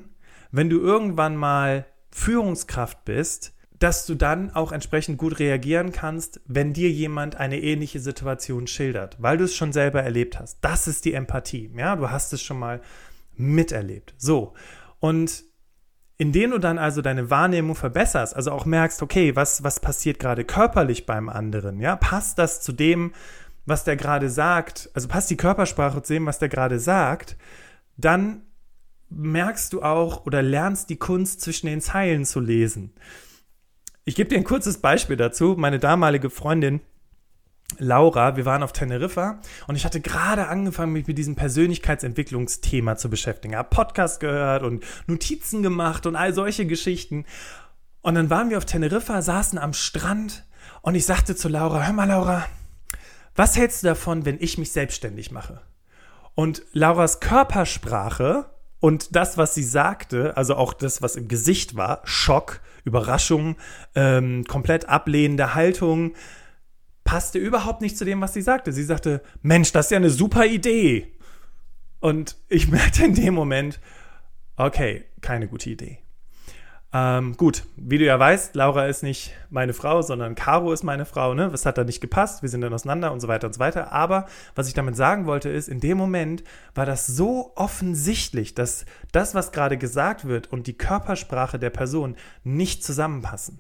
wenn 0.50 0.72
du 0.72 0.80
irgendwann 0.80 1.36
mal 1.36 1.86
Führungskraft 2.10 3.06
bist, 3.06 3.55
dass 3.86 4.08
du 4.08 4.16
dann 4.16 4.50
auch 4.50 4.72
entsprechend 4.72 5.20
gut 5.20 5.38
reagieren 5.38 5.92
kannst, 5.92 6.42
wenn 6.48 6.74
dir 6.74 6.90
jemand 6.90 7.36
eine 7.36 7.62
ähnliche 7.62 8.00
Situation 8.00 8.66
schildert, 8.66 9.16
weil 9.20 9.38
du 9.38 9.44
es 9.44 9.56
schon 9.56 9.74
selber 9.74 10.02
erlebt 10.02 10.40
hast. 10.40 10.58
Das 10.62 10.88
ist 10.88 11.06
die 11.06 11.14
Empathie. 11.14 11.70
Ja, 11.78 11.96
du 11.96 12.10
hast 12.10 12.34
es 12.34 12.42
schon 12.42 12.58
mal 12.58 12.82
miterlebt. 13.36 14.16
So. 14.18 14.56
Und 15.00 15.44
indem 16.18 16.50
du 16.50 16.58
dann 16.58 16.80
also 16.80 17.04
deine 17.04 17.30
Wahrnehmung 17.30 17.76
verbesserst, 17.76 18.36
also 18.36 18.54
auch 18.54 18.66
merkst, 18.66 19.04
okay, 19.04 19.36
was, 19.36 19.64
was 19.64 19.80
passiert 19.80 20.18
gerade 20.18 20.46
körperlich 20.46 21.06
beim 21.06 21.30
anderen, 21.30 21.80
ja, 21.80 21.96
passt 21.96 22.40
das 22.40 22.62
zu 22.62 22.72
dem, 22.72 23.14
was 23.68 23.84
der 23.84 23.98
gerade 23.98 24.32
sagt, 24.32 24.90
also 24.96 25.08
passt 25.08 25.30
die 25.30 25.38
Körpersprache 25.38 26.02
zu 26.02 26.14
dem, 26.14 26.26
was 26.26 26.40
der 26.40 26.50
gerade 26.50 26.80
sagt, 26.80 27.38
dann 27.98 28.42
merkst 29.12 29.72
du 29.74 29.84
auch 29.84 30.26
oder 30.26 30.42
lernst 30.42 30.90
die 30.90 30.98
Kunst 30.98 31.42
zwischen 31.42 31.68
den 31.68 31.82
Zeilen 31.82 32.26
zu 32.26 32.40
lesen. 32.40 32.96
Ich 34.08 34.14
gebe 34.14 34.30
dir 34.30 34.38
ein 34.38 34.44
kurzes 34.44 34.78
Beispiel 34.78 35.18
dazu. 35.18 35.56
Meine 35.58 35.80
damalige 35.80 36.30
Freundin 36.30 36.80
Laura, 37.80 38.38
wir 38.38 38.46
waren 38.46 38.62
auf 38.62 38.72
Teneriffa 38.72 39.42
und 39.66 39.76
ich 39.76 39.84
hatte 39.84 40.00
gerade 40.00 40.48
angefangen, 40.48 40.94
mich 40.94 41.08
mit 41.08 41.18
diesem 41.18 41.36
Persönlichkeitsentwicklungsthema 41.36 42.98
zu 42.98 43.10
beschäftigen. 43.10 43.56
Ich 43.56 43.58
habe 43.58 43.70
Podcast 43.72 44.20
gehört 44.20 44.62
und 44.62 44.84
Notizen 45.08 45.64
gemacht 45.64 46.06
und 46.06 46.16
all 46.16 46.36
solche 46.36 46.68
Geschichten. 46.68 47.26
Und 48.04 48.14
dann 48.14 48.30
waren 48.30 48.52
wir 48.52 48.60
auf 48.60 48.66
Teneriffa, 48.66 49.24
saßen 49.24 49.58
am 49.58 49.74
Strand 49.74 50.46
und 50.84 50.94
ich 50.94 51.08
sagte 51.08 51.36
zu 51.36 51.50
Laura, 51.50 51.84
hör 51.84 51.94
mal 51.94 52.08
Laura, 52.08 52.46
was 53.34 53.58
hältst 53.58 53.82
du 53.82 53.88
davon, 53.88 54.24
wenn 54.24 54.38
ich 54.40 54.60
mich 54.60 54.72
selbstständig 54.72 55.32
mache? 55.32 55.62
Und 56.36 56.62
Lauras 56.74 57.22
Körpersprache 57.22 58.52
und 58.80 59.16
das, 59.16 59.40
was 59.40 59.56
sie 59.56 59.64
sagte, 59.64 60.38
also 60.38 60.58
auch 60.58 60.74
das, 60.74 61.02
was 61.02 61.16
im 61.16 61.28
Gesicht 61.28 61.76
war, 61.76 62.02
Schock, 62.04 62.62
Überraschung, 62.86 63.58
ähm, 63.96 64.46
komplett 64.46 64.88
ablehnende 64.88 65.54
Haltung, 65.56 66.14
passte 67.04 67.38
überhaupt 67.40 67.82
nicht 67.82 67.98
zu 67.98 68.06
dem, 68.06 68.22
was 68.22 68.34
sie 68.34 68.42
sagte. 68.42 68.72
Sie 68.72 68.84
sagte, 68.84 69.22
Mensch, 69.42 69.72
das 69.72 69.88
ist 69.88 69.92
ja 69.92 69.98
eine 69.98 70.10
super 70.10 70.46
Idee. 70.46 71.12
Und 72.00 72.38
ich 72.48 72.68
merkte 72.72 73.04
in 73.04 73.16
dem 73.16 73.34
Moment, 73.34 73.80
okay, 74.56 75.06
keine 75.22 75.48
gute 75.48 75.70
Idee. 75.70 76.05
Ähm, 76.98 77.36
gut, 77.36 77.66
wie 77.76 77.98
du 77.98 78.06
ja 78.06 78.18
weißt, 78.18 78.56
Laura 78.56 78.86
ist 78.86 79.04
nicht 79.04 79.34
meine 79.50 79.74
Frau, 79.74 80.02
sondern 80.02 80.34
Caro 80.34 80.72
ist 80.72 80.84
meine 80.84 81.04
Frau. 81.04 81.34
Ne? 81.34 81.52
Was 81.52 81.66
hat 81.66 81.78
da 81.78 81.84
nicht 81.84 82.00
gepasst? 82.00 82.42
Wir 82.42 82.48
sind 82.48 82.62
dann 82.62 82.74
auseinander 82.74 83.12
und 83.12 83.20
so 83.20 83.28
weiter 83.28 83.48
und 83.48 83.54
so 83.54 83.60
weiter. 83.60 83.92
Aber 83.92 84.28
was 84.56 84.70
ich 84.70 84.76
damit 84.76 84.96
sagen 84.96 85.26
wollte, 85.26 85.50
ist, 85.50 85.68
in 85.68 85.82
dem 85.82 85.98
Moment 85.98 86.46
war 86.74 86.86
das 86.86 87.06
so 87.06 87.52
offensichtlich, 87.56 88.56
dass 88.56 88.86
das, 89.12 89.36
was 89.36 89.52
gerade 89.52 89.78
gesagt 89.78 90.26
wird 90.26 90.54
und 90.54 90.68
die 90.68 90.78
Körpersprache 90.78 91.60
der 91.60 91.70
Person 91.70 92.16
nicht 92.46 92.82
zusammenpassen. 92.82 93.60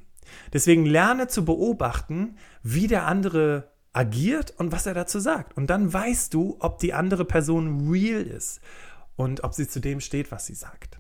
Deswegen 0.54 0.86
lerne 0.86 1.28
zu 1.28 1.44
beobachten, 1.44 2.38
wie 2.64 2.88
der 2.88 3.06
andere 3.06 3.70
agiert 3.92 4.54
und 4.58 4.72
was 4.72 4.86
er 4.86 4.94
dazu 4.94 5.20
sagt. 5.20 5.58
Und 5.58 5.70
dann 5.70 5.92
weißt 5.92 6.34
du, 6.34 6.56
ob 6.62 6.80
die 6.80 6.94
andere 6.94 7.26
Person 7.26 7.90
real 7.92 8.22
ist 8.22 8.62
und 9.18 9.44
ob 9.44 9.54
sie 9.54 9.68
zu 9.68 9.82
dem 9.82 10.00
steht, 10.00 10.32
was 10.32 10.46
sie 10.46 10.56
sagt. 10.56 11.00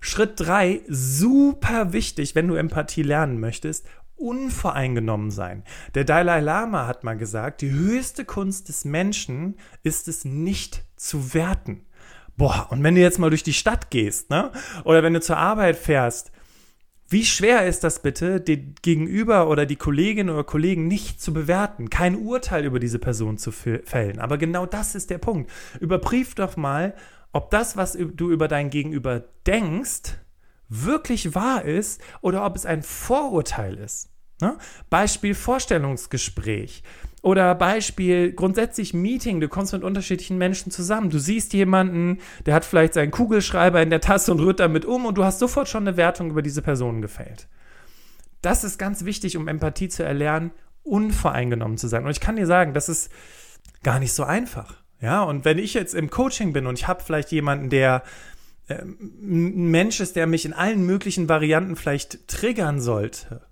Schritt 0.00 0.32
drei, 0.36 0.80
super 0.88 1.92
wichtig, 1.92 2.34
wenn 2.34 2.48
du 2.48 2.54
Empathie 2.54 3.02
lernen 3.02 3.40
möchtest, 3.40 3.86
unvoreingenommen 4.16 5.30
sein. 5.30 5.64
Der 5.94 6.04
Dalai 6.04 6.40
Lama 6.40 6.86
hat 6.86 7.04
mal 7.04 7.16
gesagt, 7.16 7.62
die 7.62 7.70
höchste 7.70 8.24
Kunst 8.24 8.68
des 8.68 8.84
Menschen 8.84 9.56
ist 9.82 10.08
es 10.08 10.24
nicht 10.24 10.84
zu 10.96 11.34
werten. 11.34 11.86
Boah, 12.36 12.68
und 12.70 12.82
wenn 12.82 12.94
du 12.94 13.00
jetzt 13.00 13.18
mal 13.18 13.30
durch 13.30 13.42
die 13.42 13.52
Stadt 13.52 13.90
gehst, 13.90 14.30
ne? 14.30 14.50
Oder 14.84 15.02
wenn 15.02 15.14
du 15.14 15.20
zur 15.20 15.36
Arbeit 15.36 15.76
fährst, 15.76 16.32
wie 17.08 17.24
schwer 17.24 17.66
ist 17.66 17.82
das 17.82 18.02
bitte, 18.02 18.40
den 18.40 18.76
Gegenüber 18.82 19.48
oder 19.48 19.66
die 19.66 19.76
Kolleginnen 19.76 20.30
oder 20.30 20.44
Kollegen 20.44 20.86
nicht 20.86 21.20
zu 21.20 21.32
bewerten, 21.32 21.90
kein 21.90 22.14
Urteil 22.14 22.64
über 22.64 22.78
diese 22.78 23.00
Person 23.00 23.36
zu 23.36 23.50
fällen? 23.50 24.20
Aber 24.20 24.38
genau 24.38 24.64
das 24.64 24.94
ist 24.94 25.10
der 25.10 25.18
Punkt. 25.18 25.50
Überprüf 25.80 26.36
doch 26.36 26.56
mal, 26.56 26.94
ob 27.32 27.50
das, 27.50 27.76
was 27.76 27.92
du 27.92 28.30
über 28.30 28.48
dein 28.48 28.70
Gegenüber 28.70 29.24
denkst, 29.46 30.18
wirklich 30.68 31.34
wahr 31.34 31.64
ist 31.64 32.00
oder 32.20 32.44
ob 32.44 32.56
es 32.56 32.66
ein 32.66 32.82
Vorurteil 32.82 33.76
ist. 33.76 34.08
Ne? 34.40 34.56
Beispiel 34.88 35.34
Vorstellungsgespräch 35.34 36.82
oder 37.22 37.54
Beispiel 37.54 38.32
grundsätzlich 38.32 38.94
Meeting. 38.94 39.40
Du 39.40 39.48
kommst 39.48 39.72
mit 39.72 39.82
unterschiedlichen 39.82 40.38
Menschen 40.38 40.70
zusammen. 40.70 41.10
Du 41.10 41.18
siehst 41.18 41.52
jemanden, 41.52 42.18
der 42.46 42.54
hat 42.54 42.64
vielleicht 42.64 42.94
seinen 42.94 43.10
Kugelschreiber 43.10 43.82
in 43.82 43.90
der 43.90 44.00
Tasse 44.00 44.32
und 44.32 44.40
rührt 44.40 44.60
damit 44.60 44.86
um 44.86 45.04
und 45.04 45.18
du 45.18 45.24
hast 45.24 45.38
sofort 45.38 45.68
schon 45.68 45.86
eine 45.86 45.96
Wertung 45.96 46.30
über 46.30 46.42
diese 46.42 46.62
Person 46.62 47.02
gefällt. 47.02 47.48
Das 48.40 48.64
ist 48.64 48.78
ganz 48.78 49.04
wichtig, 49.04 49.36
um 49.36 49.48
Empathie 49.48 49.88
zu 49.88 50.02
erlernen, 50.02 50.52
unvoreingenommen 50.82 51.76
zu 51.76 51.88
sein. 51.88 52.04
Und 52.04 52.10
ich 52.10 52.20
kann 52.20 52.36
dir 52.36 52.46
sagen, 52.46 52.72
das 52.72 52.88
ist 52.88 53.10
gar 53.82 53.98
nicht 53.98 54.14
so 54.14 54.24
einfach. 54.24 54.79
Ja, 55.00 55.22
und 55.22 55.44
wenn 55.44 55.58
ich 55.58 55.74
jetzt 55.74 55.94
im 55.94 56.10
Coaching 56.10 56.52
bin 56.52 56.66
und 56.66 56.78
ich 56.78 56.86
habe 56.86 57.02
vielleicht 57.02 57.32
jemanden, 57.32 57.70
der 57.70 58.02
ein 58.68 59.70
Mensch 59.70 60.00
ist, 60.00 60.16
der 60.16 60.26
mich 60.26 60.44
in 60.44 60.52
allen 60.52 60.84
möglichen 60.86 61.28
Varianten 61.28 61.74
vielleicht 61.74 62.28
triggern 62.28 62.80
sollte, 62.80 63.42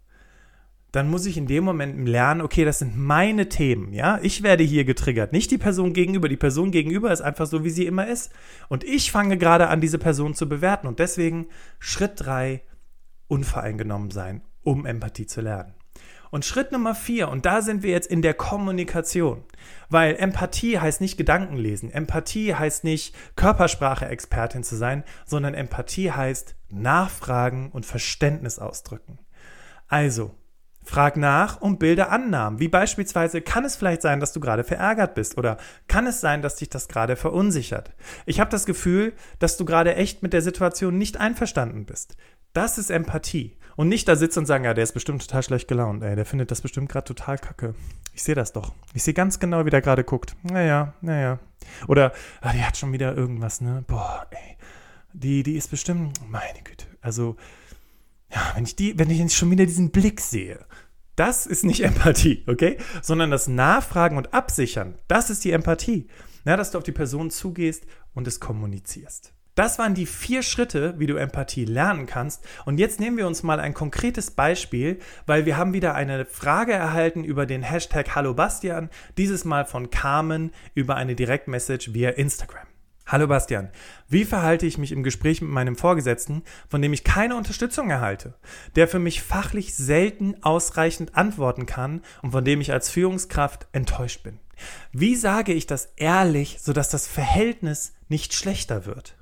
dann 0.93 1.11
muss 1.11 1.27
ich 1.27 1.37
in 1.37 1.47
dem 1.47 1.65
Moment 1.65 2.09
lernen, 2.09 2.41
okay, 2.41 2.65
das 2.65 2.79
sind 2.79 2.97
meine 2.97 3.49
Themen, 3.49 3.93
ja? 3.93 4.19
Ich 4.23 4.43
werde 4.43 4.65
hier 4.65 4.85
getriggert, 4.85 5.33
nicht 5.33 5.51
die 5.51 5.59
Person 5.59 5.93
gegenüber. 5.93 6.29
Die 6.29 6.37
Person 6.37 6.71
gegenüber 6.71 7.13
ist 7.13 7.21
einfach 7.21 7.47
so, 7.47 7.63
wie 7.63 7.71
sie 7.71 7.85
immer 7.85 8.07
ist. 8.07 8.33
Und 8.69 8.85
ich 8.85 9.13
fange 9.13 9.37
gerade 9.37 9.69
an, 9.69 9.83
diese 9.83 9.99
Person 9.99 10.35
zu 10.35 10.49
bewerten. 10.49 10.87
Und 10.87 10.99
deswegen 10.99 11.49
Schritt 11.79 12.13
drei, 12.17 12.63
unvoreingenommen 13.27 14.11
sein, 14.11 14.41
um 14.63 14.87
Empathie 14.87 15.27
zu 15.27 15.43
lernen. 15.43 15.75
Und 16.31 16.45
Schritt 16.45 16.73
Nummer 16.73 16.95
vier, 16.95 17.29
und 17.29 17.47
da 17.47 17.63
sind 17.63 17.83
wir 17.83 17.91
jetzt 17.91 18.11
in 18.11 18.23
der 18.23 18.35
Kommunikation, 18.35 19.45
weil 19.89 20.17
Empathie 20.17 20.79
heißt 20.79 21.01
nicht 21.01 21.17
Gedanken 21.17 21.57
lesen, 21.57 21.91
Empathie 21.91 22.55
heißt 22.55 22.85
nicht 22.85 23.15
Körpersprache-Expertin 23.37 24.63
zu 24.63 24.77
sein, 24.77 25.05
sondern 25.25 25.55
Empathie 25.55 26.13
heißt 26.13 26.55
Nachfragen 26.69 27.71
und 27.71 27.87
Verständnis 27.87 28.59
ausdrücken. 28.59 29.19
Also, 29.89 30.35
frag 30.89 31.17
nach 31.17 31.61
und 31.61 31.79
bilde 31.79 32.09
Annahmen, 32.09 32.61
wie 32.61 32.69
beispielsweise, 32.69 33.43
kann 33.43 33.65
es 33.65 33.77
vielleicht 33.77 34.03
sein, 34.03 34.21
dass 34.21 34.33
du 34.33 34.41
gerade 34.41 34.65
verärgert 34.65 35.15
bist 35.15 35.37
oder 35.37 35.59
kann 35.87 36.07
es 36.07 36.21
sein, 36.21 36.41
dass 36.41 36.57
dich 36.57 36.71
das 36.71 36.89
gerade 36.89 37.17
verunsichert? 37.17 37.93
Ich 38.25 38.41
habe 38.41 38.51
das 38.51 38.65
Gefühl, 38.65 39.13
dass 39.39 39.57
du 39.57 39.65
gerade 39.65 39.95
echt 39.97 40.23
mit 40.23 40.33
der 40.33 40.43
Situation 40.43 40.97
nicht 40.97 41.19
einverstanden 41.19 41.85
bist. 41.85 42.17
Das 42.55 42.79
ist 42.79 42.91
Empathie. 42.91 43.58
Und 43.79 43.89
nicht 43.89 44.09
da 44.09 44.17
sitzen 44.17 44.41
und 44.41 44.47
sagen, 44.47 44.65
ja, 44.65 44.75
der 44.75 44.83
ist 44.83 44.93
bestimmt 44.93 45.23
total 45.25 45.45
schlecht 45.45 45.69
gelaunt, 45.69 46.03
ey, 46.03 46.17
der 46.17 46.25
findet 46.25 46.51
das 46.51 46.63
bestimmt 46.63 46.89
gerade 46.89 47.05
total 47.05 47.39
kacke. 47.39 47.77
Ich 48.13 48.25
sehe 48.25 48.35
das 48.35 48.53
doch. 48.53 48.75
Ich 48.93 49.05
sehe 49.05 49.15
ganz 49.15 49.39
genau, 49.39 49.67
wie 49.67 49.71
der 49.71 49.83
gerade 49.83 50.03
guckt. 50.03 50.35
Naja, 50.43 50.95
naja. 51.01 51.39
Oder, 51.87 52.13
ah, 52.41 52.53
die 52.53 52.65
hat 52.65 52.77
schon 52.77 52.93
wieder 52.93 53.17
irgendwas, 53.17 53.61
ne? 53.61 53.85
Boah, 53.87 54.27
ey. 54.31 54.57
Die, 55.13 55.45
die 55.45 55.55
ist 55.55 55.71
bestimmt, 55.71 56.19
meine 56.29 56.61
Güte. 56.65 56.87
Also, 57.01 57.37
ja, 58.35 58.51
wenn 58.57 58.65
ich 58.65 58.75
die, 58.75 58.99
wenn 58.99 59.11
ich 59.11 59.37
schon 59.37 59.53
wieder 59.53 59.65
diesen 59.65 59.93
Blick 59.93 60.23
sehe, 60.23 60.59
das 61.15 61.47
ist 61.47 61.65
nicht 61.65 61.81
Empathie, 61.85 62.43
okay? 62.49 62.79
Sondern 63.01 63.31
das 63.31 63.47
Nachfragen 63.47 64.17
und 64.17 64.35
Absichern, 64.35 64.99
das 65.07 65.31
ist 65.31 65.45
die 65.45 65.53
Empathie. 65.53 66.09
Ja, 66.45 66.57
dass 66.57 66.73
du 66.73 66.79
auf 66.79 66.85
die 66.85 66.91
Person 66.91 67.31
zugehst 67.31 67.87
und 68.13 68.27
es 68.27 68.41
kommunizierst. 68.41 69.35
Das 69.59 69.77
waren 69.77 69.95
die 69.95 70.07
vier 70.07 70.45
Schritte, 70.45 70.95
wie 70.99 71.09
du 71.09 71.17
Empathie 71.17 71.65
lernen 71.65 72.07
kannst. 72.07 72.47
Und 72.65 72.79
jetzt 72.79 73.01
nehmen 73.01 73.17
wir 73.17 73.27
uns 73.27 73.43
mal 73.43 73.59
ein 73.59 73.75
konkretes 73.75 74.31
Beispiel, 74.31 75.01
weil 75.27 75.47
wir 75.47 75.57
haben 75.57 75.73
wieder 75.73 75.97
eine 75.97 76.25
Frage 76.27 76.75
erhalten 76.75 77.25
über 77.25 77.45
den 77.45 77.65
Hashtag 77.65 78.15
Hallo 78.15 78.35
Bastian, 78.35 78.89
dieses 79.17 79.45
Mal 79.45 79.65
von 79.65 79.91
Carmen 79.91 80.53
über 80.75 80.95
eine 80.95 81.17
Direktmessage 81.17 81.93
via 81.93 82.11
Instagram. 82.11 82.69
Hallo 83.05 83.27
Bastian, 83.27 83.71
wie 84.09 84.25
verhalte 84.25 84.65
ich 84.65 84.79
mich 84.79 84.93
im 84.93 85.03
Gespräch 85.03 85.43
mit 85.43 85.51
meinem 85.51 85.75
Vorgesetzten, 85.75 86.45
von 86.69 86.81
dem 86.81 86.93
ich 86.93 87.03
keine 87.03 87.35
Unterstützung 87.35 87.91
erhalte, 87.91 88.35
der 88.77 88.87
für 88.87 89.01
mich 89.01 89.23
fachlich 89.23 89.75
selten 89.75 90.37
ausreichend 90.45 91.17
antworten 91.17 91.67
kann 91.67 92.03
und 92.23 92.31
von 92.31 92.45
dem 92.45 92.61
ich 92.61 92.71
als 92.71 92.91
Führungskraft 92.91 93.67
enttäuscht 93.73 94.23
bin? 94.23 94.39
Wie 94.93 95.17
sage 95.17 95.53
ich 95.53 95.67
das 95.67 95.87
ehrlich, 95.97 96.59
sodass 96.61 96.91
das 96.91 97.09
Verhältnis 97.09 97.95
nicht 98.09 98.35
schlechter 98.35 98.87
wird? 98.87 99.18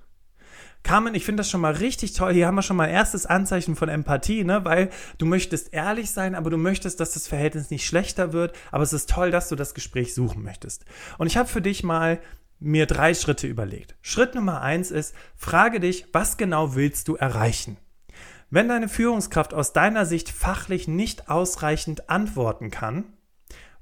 Carmen, 0.87 1.17
ich 1.17 1.25
finde 1.25 1.41
das 1.41 1.51
schon 1.51 1.63
mal 1.63 1.73
richtig 1.73 2.13
toll. 2.13 2.33
Hier 2.33 2.47
haben 2.47 2.55
wir 2.55 2.63
schon 2.63 2.77
mal 2.77 2.87
erstes 2.87 3.27
Anzeichen 3.27 3.75
von 3.75 3.89
Empathie, 3.89 4.45
ne? 4.45 4.65
weil 4.65 4.91
du 5.19 5.27
möchtest 5.27 5.75
ehrlich 5.75 6.13
sein, 6.13 6.37
aber 6.37 6.49
du 6.49 6.59
möchtest, 6.59 7.01
dass 7.01 7.11
das 7.11 7.27
Verhältnis 7.27 7.71
nicht 7.71 7.85
schlechter 7.85 8.33
wird. 8.33 8.55
Aber 8.71 8.85
es 8.85 8.93
ist 8.93 9.11
toll, 9.11 9.33
dass 9.33 9.49
du 9.49 9.57
das 9.57 9.75
Gespräch 9.75 10.15
suchen 10.15 10.45
möchtest. 10.45 10.85
Und 11.19 11.27
ich 11.27 11.37
habe 11.37 11.49
für 11.49 11.61
dich 11.61 11.83
mal 11.83 12.21
mir 12.61 12.87
drei 12.87 13.15
Schritte 13.15 13.49
überlegt. 13.49 13.97
Schritt 14.01 14.37
Nummer 14.37 14.63
eins 14.63 14.93
ist, 14.93 15.13
frage 15.35 15.81
dich, 15.81 16.07
was 16.13 16.37
genau 16.37 16.77
willst 16.77 17.09
du 17.09 17.17
erreichen? 17.17 17.79
Wenn 18.51 18.69
deine 18.69 18.89
Führungskraft 18.89 19.55
aus 19.55 19.73
deiner 19.73 20.07
Sicht 20.07 20.31
fachlich 20.31 20.87
nicht 20.87 21.29
ausreichend 21.29 22.09
antworten 22.09 22.71
kann, 22.71 23.07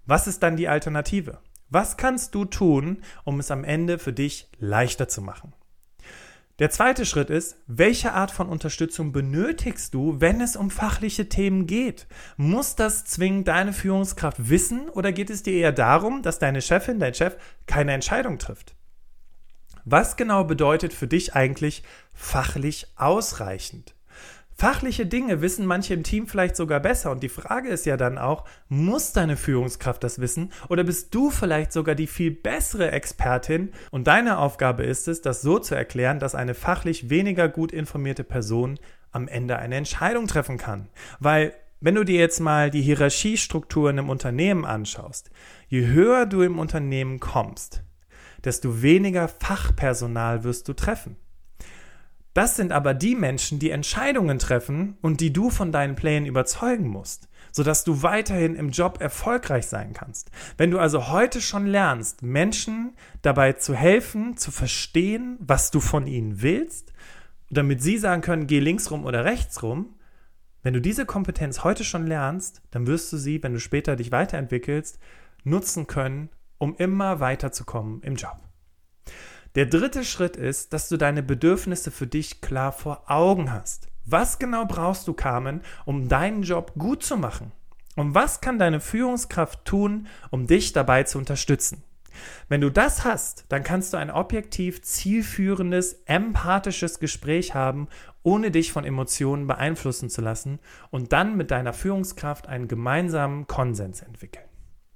was 0.06 0.26
ist 0.26 0.42
dann 0.42 0.56
die 0.56 0.68
Alternative? 0.68 1.40
Was 1.68 1.98
kannst 1.98 2.34
du 2.34 2.46
tun, 2.46 3.02
um 3.24 3.40
es 3.40 3.50
am 3.50 3.62
Ende 3.62 3.98
für 3.98 4.14
dich 4.14 4.48
leichter 4.58 5.06
zu 5.06 5.20
machen? 5.20 5.52
Der 6.60 6.70
zweite 6.70 7.04
Schritt 7.04 7.30
ist, 7.30 7.56
welche 7.66 8.12
Art 8.12 8.30
von 8.30 8.48
Unterstützung 8.48 9.10
benötigst 9.10 9.92
du, 9.92 10.20
wenn 10.20 10.40
es 10.40 10.54
um 10.54 10.70
fachliche 10.70 11.28
Themen 11.28 11.66
geht? 11.66 12.06
Muss 12.36 12.76
das 12.76 13.04
zwingend 13.04 13.48
deine 13.48 13.72
Führungskraft 13.72 14.48
wissen 14.48 14.88
oder 14.88 15.10
geht 15.10 15.30
es 15.30 15.42
dir 15.42 15.54
eher 15.54 15.72
darum, 15.72 16.22
dass 16.22 16.38
deine 16.38 16.62
Chefin, 16.62 17.00
dein 17.00 17.14
Chef 17.14 17.36
keine 17.66 17.92
Entscheidung 17.92 18.38
trifft? 18.38 18.76
Was 19.84 20.16
genau 20.16 20.44
bedeutet 20.44 20.92
für 20.92 21.08
dich 21.08 21.34
eigentlich 21.34 21.82
fachlich 22.14 22.86
ausreichend? 22.94 23.96
Fachliche 24.56 25.04
Dinge 25.04 25.40
wissen 25.40 25.66
manche 25.66 25.94
im 25.94 26.04
Team 26.04 26.28
vielleicht 26.28 26.54
sogar 26.54 26.78
besser 26.78 27.10
und 27.10 27.24
die 27.24 27.28
Frage 27.28 27.70
ist 27.70 27.86
ja 27.86 27.96
dann 27.96 28.18
auch, 28.18 28.44
muss 28.68 29.12
deine 29.12 29.36
Führungskraft 29.36 30.04
das 30.04 30.20
wissen 30.20 30.52
oder 30.68 30.84
bist 30.84 31.12
du 31.12 31.30
vielleicht 31.30 31.72
sogar 31.72 31.96
die 31.96 32.06
viel 32.06 32.30
bessere 32.30 32.92
Expertin 32.92 33.72
und 33.90 34.06
deine 34.06 34.38
Aufgabe 34.38 34.84
ist 34.84 35.08
es, 35.08 35.22
das 35.22 35.42
so 35.42 35.58
zu 35.58 35.74
erklären, 35.74 36.20
dass 36.20 36.36
eine 36.36 36.54
fachlich 36.54 37.10
weniger 37.10 37.48
gut 37.48 37.72
informierte 37.72 38.22
Person 38.22 38.78
am 39.10 39.26
Ende 39.26 39.58
eine 39.58 39.74
Entscheidung 39.74 40.28
treffen 40.28 40.56
kann. 40.56 40.88
Weil 41.18 41.54
wenn 41.80 41.96
du 41.96 42.04
dir 42.04 42.18
jetzt 42.18 42.38
mal 42.38 42.70
die 42.70 42.82
Hierarchiestrukturen 42.82 43.98
im 43.98 44.08
Unternehmen 44.08 44.64
anschaust, 44.64 45.30
je 45.66 45.86
höher 45.86 46.26
du 46.26 46.42
im 46.42 46.60
Unternehmen 46.60 47.18
kommst, 47.18 47.82
desto 48.44 48.82
weniger 48.82 49.26
Fachpersonal 49.26 50.44
wirst 50.44 50.68
du 50.68 50.74
treffen. 50.74 51.16
Das 52.34 52.56
sind 52.56 52.72
aber 52.72 52.94
die 52.94 53.14
Menschen, 53.14 53.60
die 53.60 53.70
Entscheidungen 53.70 54.40
treffen 54.40 54.98
und 55.00 55.20
die 55.20 55.32
du 55.32 55.50
von 55.50 55.70
deinen 55.70 55.94
Plänen 55.94 56.26
überzeugen 56.26 56.88
musst, 56.88 57.28
sodass 57.52 57.84
du 57.84 58.02
weiterhin 58.02 58.56
im 58.56 58.70
Job 58.70 59.00
erfolgreich 59.00 59.66
sein 59.68 59.92
kannst. 59.92 60.32
Wenn 60.56 60.72
du 60.72 60.80
also 60.80 61.08
heute 61.08 61.40
schon 61.40 61.66
lernst, 61.66 62.22
Menschen 62.22 62.94
dabei 63.22 63.52
zu 63.52 63.74
helfen, 63.74 64.36
zu 64.36 64.50
verstehen, 64.50 65.38
was 65.38 65.70
du 65.70 65.78
von 65.78 66.08
ihnen 66.08 66.42
willst, 66.42 66.92
damit 67.50 67.80
sie 67.80 67.98
sagen 67.98 68.20
können, 68.20 68.48
geh 68.48 68.58
links 68.58 68.90
rum 68.90 69.04
oder 69.04 69.24
rechts 69.24 69.62
rum, 69.62 69.94
wenn 70.64 70.74
du 70.74 70.80
diese 70.80 71.06
Kompetenz 71.06 71.62
heute 71.62 71.84
schon 71.84 72.06
lernst, 72.06 72.62
dann 72.72 72.88
wirst 72.88 73.12
du 73.12 73.16
sie, 73.16 73.40
wenn 73.44 73.52
du 73.52 73.60
später 73.60 73.94
dich 73.94 74.10
weiterentwickelst, 74.10 74.98
nutzen 75.44 75.86
können, 75.86 76.30
um 76.58 76.74
immer 76.78 77.20
weiterzukommen 77.20 78.00
im 78.02 78.16
Job. 78.16 78.38
Der 79.54 79.66
dritte 79.66 80.02
Schritt 80.02 80.36
ist, 80.36 80.72
dass 80.72 80.88
du 80.88 80.96
deine 80.96 81.22
Bedürfnisse 81.22 81.92
für 81.92 82.08
dich 82.08 82.40
klar 82.40 82.72
vor 82.72 83.04
Augen 83.06 83.52
hast. 83.52 83.86
Was 84.04 84.40
genau 84.40 84.64
brauchst 84.64 85.06
du, 85.06 85.12
Carmen, 85.12 85.60
um 85.84 86.08
deinen 86.08 86.42
Job 86.42 86.72
gut 86.76 87.04
zu 87.04 87.16
machen? 87.16 87.52
Und 87.94 88.16
was 88.16 88.40
kann 88.40 88.58
deine 88.58 88.80
Führungskraft 88.80 89.64
tun, 89.64 90.08
um 90.30 90.48
dich 90.48 90.72
dabei 90.72 91.04
zu 91.04 91.18
unterstützen? 91.18 91.84
Wenn 92.48 92.60
du 92.60 92.70
das 92.70 93.04
hast, 93.04 93.44
dann 93.48 93.62
kannst 93.62 93.92
du 93.92 93.96
ein 93.96 94.10
objektiv 94.10 94.82
zielführendes, 94.82 96.02
empathisches 96.06 96.98
Gespräch 96.98 97.54
haben, 97.54 97.86
ohne 98.24 98.50
dich 98.50 98.72
von 98.72 98.84
Emotionen 98.84 99.46
beeinflussen 99.46 100.10
zu 100.10 100.20
lassen 100.20 100.58
und 100.90 101.12
dann 101.12 101.36
mit 101.36 101.52
deiner 101.52 101.72
Führungskraft 101.72 102.48
einen 102.48 102.66
gemeinsamen 102.66 103.46
Konsens 103.46 104.02
entwickeln. 104.02 104.46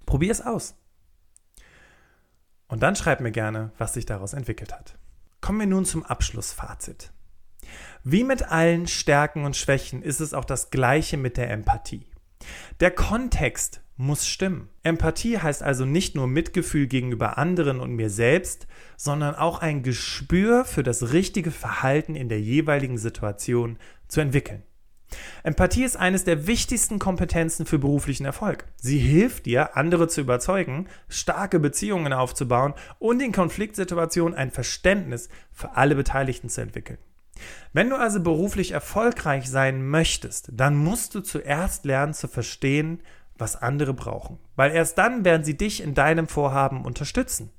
Probier 0.05 0.33
es 0.33 0.41
aus. 0.41 0.78
Und 2.69 2.83
dann 2.83 2.97
schreib 2.97 3.21
mir 3.21 3.33
gerne, 3.33 3.73
was 3.79 3.95
sich 3.95 4.07
daraus 4.07 4.35
entwickelt 4.35 4.73
hat. 4.73 4.97
Kommen 5.41 5.61
wir 5.61 5.67
nun 5.67 5.85
zum 5.85 6.05
Abschlussfazit. 6.05 7.11
Wie 8.05 8.25
mit 8.25 8.43
allen 8.43 8.87
Stärken 8.87 9.45
und 9.45 9.57
Schwächen 9.57 10.03
ist 10.03 10.21
es 10.21 10.35
auch 10.35 10.45
das 10.45 10.71
gleiche 10.71 11.17
mit 11.17 11.37
der 11.37 11.51
Empathie. 11.51 12.07
Der 12.81 12.91
Kontext 12.91 13.83
muss 13.97 14.27
stimmen. 14.27 14.69
Empathie 14.85 15.39
heißt 15.39 15.63
also 15.63 15.85
nicht 15.85 16.15
nur 16.15 16.29
Mitgefühl 16.29 16.87
gegenüber 16.87 17.37
anderen 17.37 17.81
und 17.81 17.93
mir 17.93 18.11
selbst, 18.11 18.69
sondern 18.97 19.35
auch 19.35 19.59
ein 19.59 19.83
Gespür 19.83 20.65
für 20.65 20.85
das 20.85 21.13
richtige 21.13 21.51
Verhalten 21.51 22.15
in 22.15 22.29
der 22.29 22.41
jeweiligen 22.41 22.97
Situation 22.97 23.77
zu 24.07 24.21
entwickeln. 24.21 24.63
Empathie 25.49 25.85
ist 25.85 25.97
eines 25.97 26.25
der 26.25 26.47
wichtigsten 26.47 26.99
Kompetenzen 26.99 27.65
für 27.65 27.79
beruflichen 27.79 28.27
Erfolg. 28.27 28.67
Sie 28.77 28.99
hilft 28.99 29.47
dir, 29.47 29.79
andere 29.79 30.07
zu 30.07 30.21
überzeugen, 30.21 30.89
starke 31.09 31.59
Beziehungen 31.59 32.13
aufzubauen 32.13 32.75
und 32.99 33.23
in 33.23 33.33
Konfliktsituationen 33.33 34.37
ein 34.37 34.51
Verständnis 34.51 35.31
für 35.51 35.75
alle 35.75 35.95
Beteiligten 35.95 36.51
zu 36.51 36.61
entwickeln. 36.61 36.99
Wenn 37.73 37.89
du 37.89 37.97
also 37.97 38.21
beruflich 38.21 38.73
erfolgreich 38.73 39.49
sein 39.49 39.89
möchtest, 39.89 40.51
dann 40.53 40.77
musst 40.77 41.15
du 41.15 41.23
zuerst 41.23 41.87
lernen 41.87 42.13
zu 42.13 42.29
verstehen, 42.29 43.03
was 43.39 43.57
andere 43.57 43.95
brauchen, 43.95 44.39
weil 44.55 44.71
erst 44.73 44.99
dann 44.99 45.25
werden 45.25 45.45
sie 45.45 45.57
dich 45.57 45.83
in 45.83 45.95
deinem 45.95 46.29
Vorhaben 46.29 46.85
unterstützen. 46.85 47.51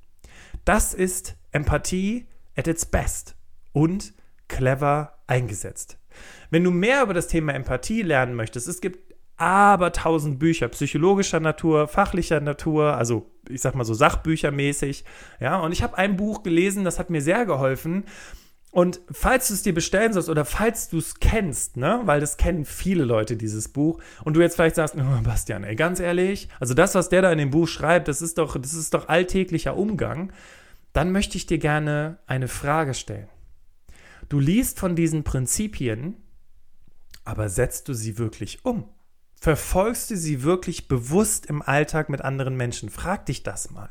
Das 0.64 0.94
ist 0.94 1.34
Empathie 1.50 2.28
at 2.56 2.68
its 2.68 2.86
best 2.86 3.34
und 3.72 4.14
clever 4.46 5.18
eingesetzt. 5.26 5.99
Wenn 6.50 6.64
du 6.64 6.70
mehr 6.70 7.02
über 7.02 7.14
das 7.14 7.28
Thema 7.28 7.54
Empathie 7.54 8.02
lernen 8.02 8.34
möchtest, 8.34 8.68
es 8.68 8.80
gibt 8.80 9.10
aber 9.36 9.92
tausend 9.92 10.38
Bücher 10.38 10.68
psychologischer 10.68 11.40
Natur, 11.40 11.88
fachlicher 11.88 12.40
Natur, 12.40 12.96
also 12.98 13.30
ich 13.48 13.62
sag 13.62 13.74
mal 13.74 13.84
so 13.84 13.94
Sachbüchermäßig. 13.94 15.04
Ja, 15.40 15.58
und 15.60 15.72
ich 15.72 15.82
habe 15.82 15.96
ein 15.96 16.16
Buch 16.16 16.42
gelesen, 16.42 16.84
das 16.84 16.98
hat 16.98 17.08
mir 17.08 17.22
sehr 17.22 17.46
geholfen. 17.46 18.04
Und 18.70 19.00
falls 19.10 19.48
du 19.48 19.54
es 19.54 19.62
dir 19.62 19.74
bestellen 19.74 20.12
sollst 20.12 20.28
oder 20.28 20.44
falls 20.44 20.90
du 20.90 20.98
es 20.98 21.18
kennst, 21.18 21.76
ne, 21.76 22.02
weil 22.04 22.20
das 22.20 22.36
kennen 22.36 22.64
viele 22.64 23.04
Leute, 23.04 23.36
dieses 23.36 23.68
Buch, 23.68 24.00
und 24.24 24.34
du 24.34 24.40
jetzt 24.40 24.54
vielleicht 24.54 24.76
sagst, 24.76 24.94
oh, 24.96 25.22
Bastian, 25.24 25.64
ey, 25.64 25.74
ganz 25.74 25.98
ehrlich, 25.98 26.48
also 26.60 26.74
das, 26.74 26.94
was 26.94 27.08
der 27.08 27.22
da 27.22 27.32
in 27.32 27.38
dem 27.38 27.50
Buch 27.50 27.66
schreibt, 27.66 28.08
das 28.08 28.22
ist 28.22 28.38
doch, 28.38 28.60
das 28.60 28.74
ist 28.74 28.94
doch 28.94 29.08
alltäglicher 29.08 29.76
Umgang, 29.76 30.32
dann 30.92 31.10
möchte 31.10 31.36
ich 31.36 31.46
dir 31.46 31.58
gerne 31.58 32.18
eine 32.26 32.46
Frage 32.46 32.94
stellen. 32.94 33.28
Du 34.30 34.38
liest 34.38 34.78
von 34.78 34.94
diesen 34.94 35.24
Prinzipien, 35.24 36.16
aber 37.24 37.48
setzt 37.48 37.88
du 37.88 37.94
sie 37.94 38.16
wirklich 38.16 38.64
um? 38.64 38.88
Verfolgst 39.34 40.08
du 40.10 40.16
sie 40.16 40.44
wirklich 40.44 40.86
bewusst 40.86 41.46
im 41.46 41.62
Alltag 41.62 42.08
mit 42.08 42.22
anderen 42.22 42.56
Menschen? 42.56 42.90
Frag 42.90 43.26
dich 43.26 43.42
das 43.42 43.72
mal. 43.72 43.90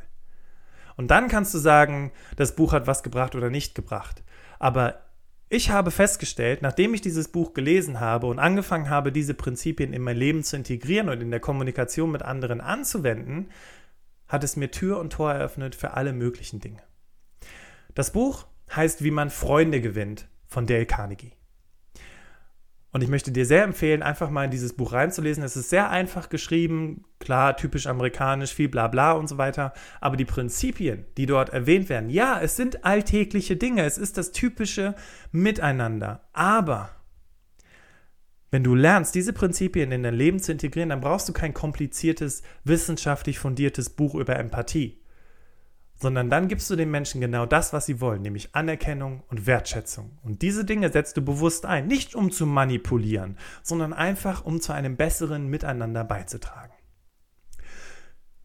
Und 0.95 1.11
dann 1.11 1.27
kannst 1.27 1.53
du 1.53 1.57
sagen, 1.57 2.13
das 2.37 2.55
Buch 2.55 2.71
hat 2.71 2.87
was 2.87 3.03
gebracht 3.03 3.35
oder 3.35 3.49
nicht 3.49 3.75
gebracht. 3.75 4.23
Aber 4.59 5.01
ich 5.49 5.71
habe 5.71 5.91
festgestellt, 5.91 6.61
nachdem 6.61 6.93
ich 6.93 7.01
dieses 7.01 7.27
Buch 7.27 7.53
gelesen 7.53 7.99
habe 7.99 8.27
und 8.27 8.39
angefangen 8.39 8.89
habe, 8.89 9.11
diese 9.11 9.33
Prinzipien 9.33 9.91
in 9.91 10.03
mein 10.03 10.15
Leben 10.15 10.45
zu 10.45 10.55
integrieren 10.55 11.09
und 11.09 11.21
in 11.21 11.31
der 11.31 11.41
Kommunikation 11.41 12.11
mit 12.11 12.21
anderen 12.21 12.61
anzuwenden, 12.61 13.49
hat 14.29 14.45
es 14.45 14.55
mir 14.55 14.71
Tür 14.71 14.99
und 14.99 15.11
Tor 15.11 15.33
eröffnet 15.33 15.75
für 15.75 15.95
alle 15.95 16.13
möglichen 16.13 16.61
Dinge. 16.61 16.81
Das 17.93 18.11
Buch 18.11 18.45
heißt 18.75 19.03
Wie 19.03 19.11
man 19.11 19.29
Freunde 19.29 19.81
gewinnt 19.81 20.27
von 20.47 20.65
Dale 20.65 20.85
Carnegie. 20.85 21.33
Und 22.91 23.03
ich 23.03 23.09
möchte 23.09 23.31
dir 23.31 23.45
sehr 23.45 23.63
empfehlen, 23.63 24.01
einfach 24.01 24.31
mal 24.31 24.45
in 24.45 24.51
dieses 24.51 24.73
Buch 24.73 24.93
reinzulesen. 24.93 25.43
Es 25.43 25.55
ist 25.55 25.69
sehr 25.69 25.91
einfach 25.91 26.29
geschrieben, 26.29 27.05
klar, 27.19 27.55
typisch 27.55 27.85
amerikanisch, 27.85 28.53
viel 28.53 28.67
bla 28.67 28.87
bla 28.87 29.11
und 29.11 29.27
so 29.29 29.37
weiter. 29.37 29.73
Aber 30.01 30.17
die 30.17 30.25
Prinzipien, 30.25 31.05
die 31.15 31.27
dort 31.27 31.49
erwähnt 31.49 31.87
werden, 31.89 32.09
ja, 32.09 32.39
es 32.41 32.55
sind 32.55 32.83
alltägliche 32.85 33.57
Dinge, 33.57 33.85
es 33.85 33.99
ist 33.99 34.17
das 34.17 34.31
typische 34.31 34.95
Miteinander. 35.31 36.27
Aber 36.33 36.89
wenn 38.49 38.63
du 38.63 38.73
lernst, 38.73 39.13
diese 39.13 39.33
Prinzipien 39.33 39.91
in 39.91 40.01
dein 40.01 40.15
Leben 40.15 40.39
zu 40.39 40.51
integrieren, 40.51 40.89
dann 40.89 41.01
brauchst 41.01 41.29
du 41.29 41.33
kein 41.33 41.53
kompliziertes, 41.53 42.41
wissenschaftlich 42.63 43.37
fundiertes 43.37 43.91
Buch 43.91 44.15
über 44.15 44.35
Empathie 44.37 44.99
sondern 46.01 46.29
dann 46.29 46.47
gibst 46.47 46.69
du 46.69 46.75
den 46.75 46.91
Menschen 46.91 47.21
genau 47.21 47.45
das, 47.45 47.73
was 47.73 47.85
sie 47.85 47.99
wollen, 47.99 48.21
nämlich 48.21 48.55
Anerkennung 48.55 49.23
und 49.27 49.45
Wertschätzung. 49.45 50.17
Und 50.23 50.41
diese 50.41 50.65
Dinge 50.65 50.91
setzt 50.91 51.17
du 51.17 51.21
bewusst 51.21 51.65
ein, 51.65 51.87
nicht 51.87 52.15
um 52.15 52.31
zu 52.31 52.45
manipulieren, 52.45 53.37
sondern 53.63 53.93
einfach 53.93 54.45
um 54.45 54.61
zu 54.61 54.71
einem 54.71 54.95
besseren 54.95 55.47
Miteinander 55.47 56.03
beizutragen. 56.03 56.73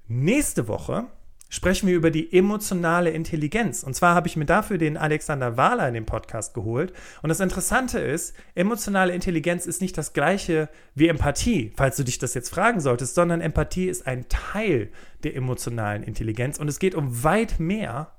Nächste 0.07 0.69
Woche 0.69 1.07
sprechen 1.49 1.89
wir 1.89 1.95
über 1.95 2.11
die 2.11 2.33
emotionale 2.37 3.11
Intelligenz. 3.11 3.83
Und 3.83 3.95
zwar 3.95 4.15
habe 4.15 4.27
ich 4.27 4.37
mir 4.37 4.45
dafür 4.45 4.79
den 4.79 4.97
Alexander 4.97 5.57
Wahler 5.57 5.87
in 5.87 5.95
den 5.95 6.07
Podcast 6.07 6.55
geholt. 6.55 6.93
Und 7.23 7.29
das 7.29 7.41
Interessante 7.41 7.99
ist, 8.01 8.35
emotionale 8.55 9.15
Intelligenz 9.15 9.67
ist 9.67 9.81
nicht 9.81 9.97
das 9.97 10.13
gleiche 10.13 10.69
wie 10.95 11.09
Empathie, 11.09 11.73
falls 11.77 11.97
du 11.97 12.03
dich 12.03 12.19
das 12.19 12.35
jetzt 12.35 12.51
fragen 12.51 12.81
solltest, 12.81 13.15
sondern 13.15 13.41
Empathie 13.41 13.87
ist 13.89 14.07
ein 14.07 14.29
Teil 14.29 14.91
der 15.23 15.37
emotionalen 15.37 16.03
Intelligenz. 16.03 16.59
Und 16.59 16.69
es 16.69 16.79
geht 16.79 16.95
um 16.95 17.23
weit 17.23 17.61
mehr 17.61 18.13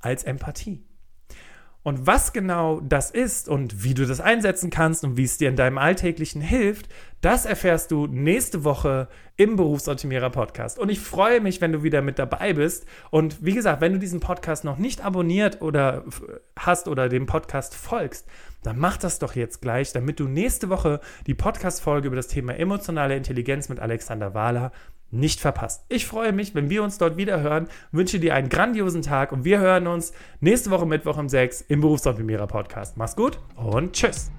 als 0.00 0.24
Empathie. 0.24 0.84
Und 1.82 2.06
was 2.06 2.34
genau 2.34 2.80
das 2.80 3.10
ist 3.10 3.48
und 3.48 3.82
wie 3.82 3.94
du 3.94 4.06
das 4.06 4.20
einsetzen 4.20 4.68
kannst 4.68 5.02
und 5.02 5.16
wie 5.16 5.24
es 5.24 5.38
dir 5.38 5.48
in 5.48 5.56
deinem 5.56 5.78
Alltäglichen 5.78 6.42
hilft, 6.42 6.90
das 7.22 7.46
erfährst 7.46 7.90
du 7.90 8.06
nächste 8.06 8.64
Woche 8.64 9.08
im 9.36 9.56
Berufsoptimierer 9.56 10.28
Podcast. 10.28 10.78
Und 10.78 10.90
ich 10.90 11.00
freue 11.00 11.40
mich, 11.40 11.62
wenn 11.62 11.72
du 11.72 11.82
wieder 11.82 12.02
mit 12.02 12.18
dabei 12.18 12.52
bist. 12.52 12.84
Und 13.10 13.42
wie 13.44 13.54
gesagt, 13.54 13.80
wenn 13.80 13.94
du 13.94 13.98
diesen 13.98 14.20
Podcast 14.20 14.62
noch 14.62 14.76
nicht 14.76 15.02
abonniert 15.02 15.62
oder 15.62 16.04
hast 16.58 16.86
oder 16.86 17.08
dem 17.08 17.24
Podcast 17.24 17.74
folgst, 17.74 18.26
dann 18.62 18.78
mach 18.78 18.98
das 18.98 19.18
doch 19.18 19.34
jetzt 19.34 19.62
gleich, 19.62 19.92
damit 19.92 20.20
du 20.20 20.28
nächste 20.28 20.68
Woche 20.68 21.00
die 21.26 21.34
Podcast-Folge 21.34 22.08
über 22.08 22.16
das 22.16 22.28
Thema 22.28 22.54
emotionale 22.56 23.16
Intelligenz 23.16 23.70
mit 23.70 23.80
Alexander 23.80 24.34
Wahler 24.34 24.70
nicht 25.10 25.40
verpasst. 25.40 25.84
Ich 25.88 26.06
freue 26.06 26.32
mich, 26.32 26.54
wenn 26.54 26.70
wir 26.70 26.82
uns 26.82 26.98
dort 26.98 27.16
wieder 27.16 27.40
hören, 27.40 27.68
wünsche 27.92 28.20
dir 28.20 28.34
einen 28.34 28.48
grandiosen 28.48 29.02
Tag 29.02 29.32
und 29.32 29.44
wir 29.44 29.58
hören 29.58 29.86
uns 29.86 30.12
nächste 30.40 30.70
Woche 30.70 30.86
Mittwoch 30.86 31.18
um 31.18 31.28
6 31.28 31.62
im 31.62 31.80
Berufsoptimierer 31.80 32.46
Podcast. 32.46 32.96
Mach's 32.96 33.16
gut 33.16 33.38
und 33.56 33.92
tschüss. 33.92 34.30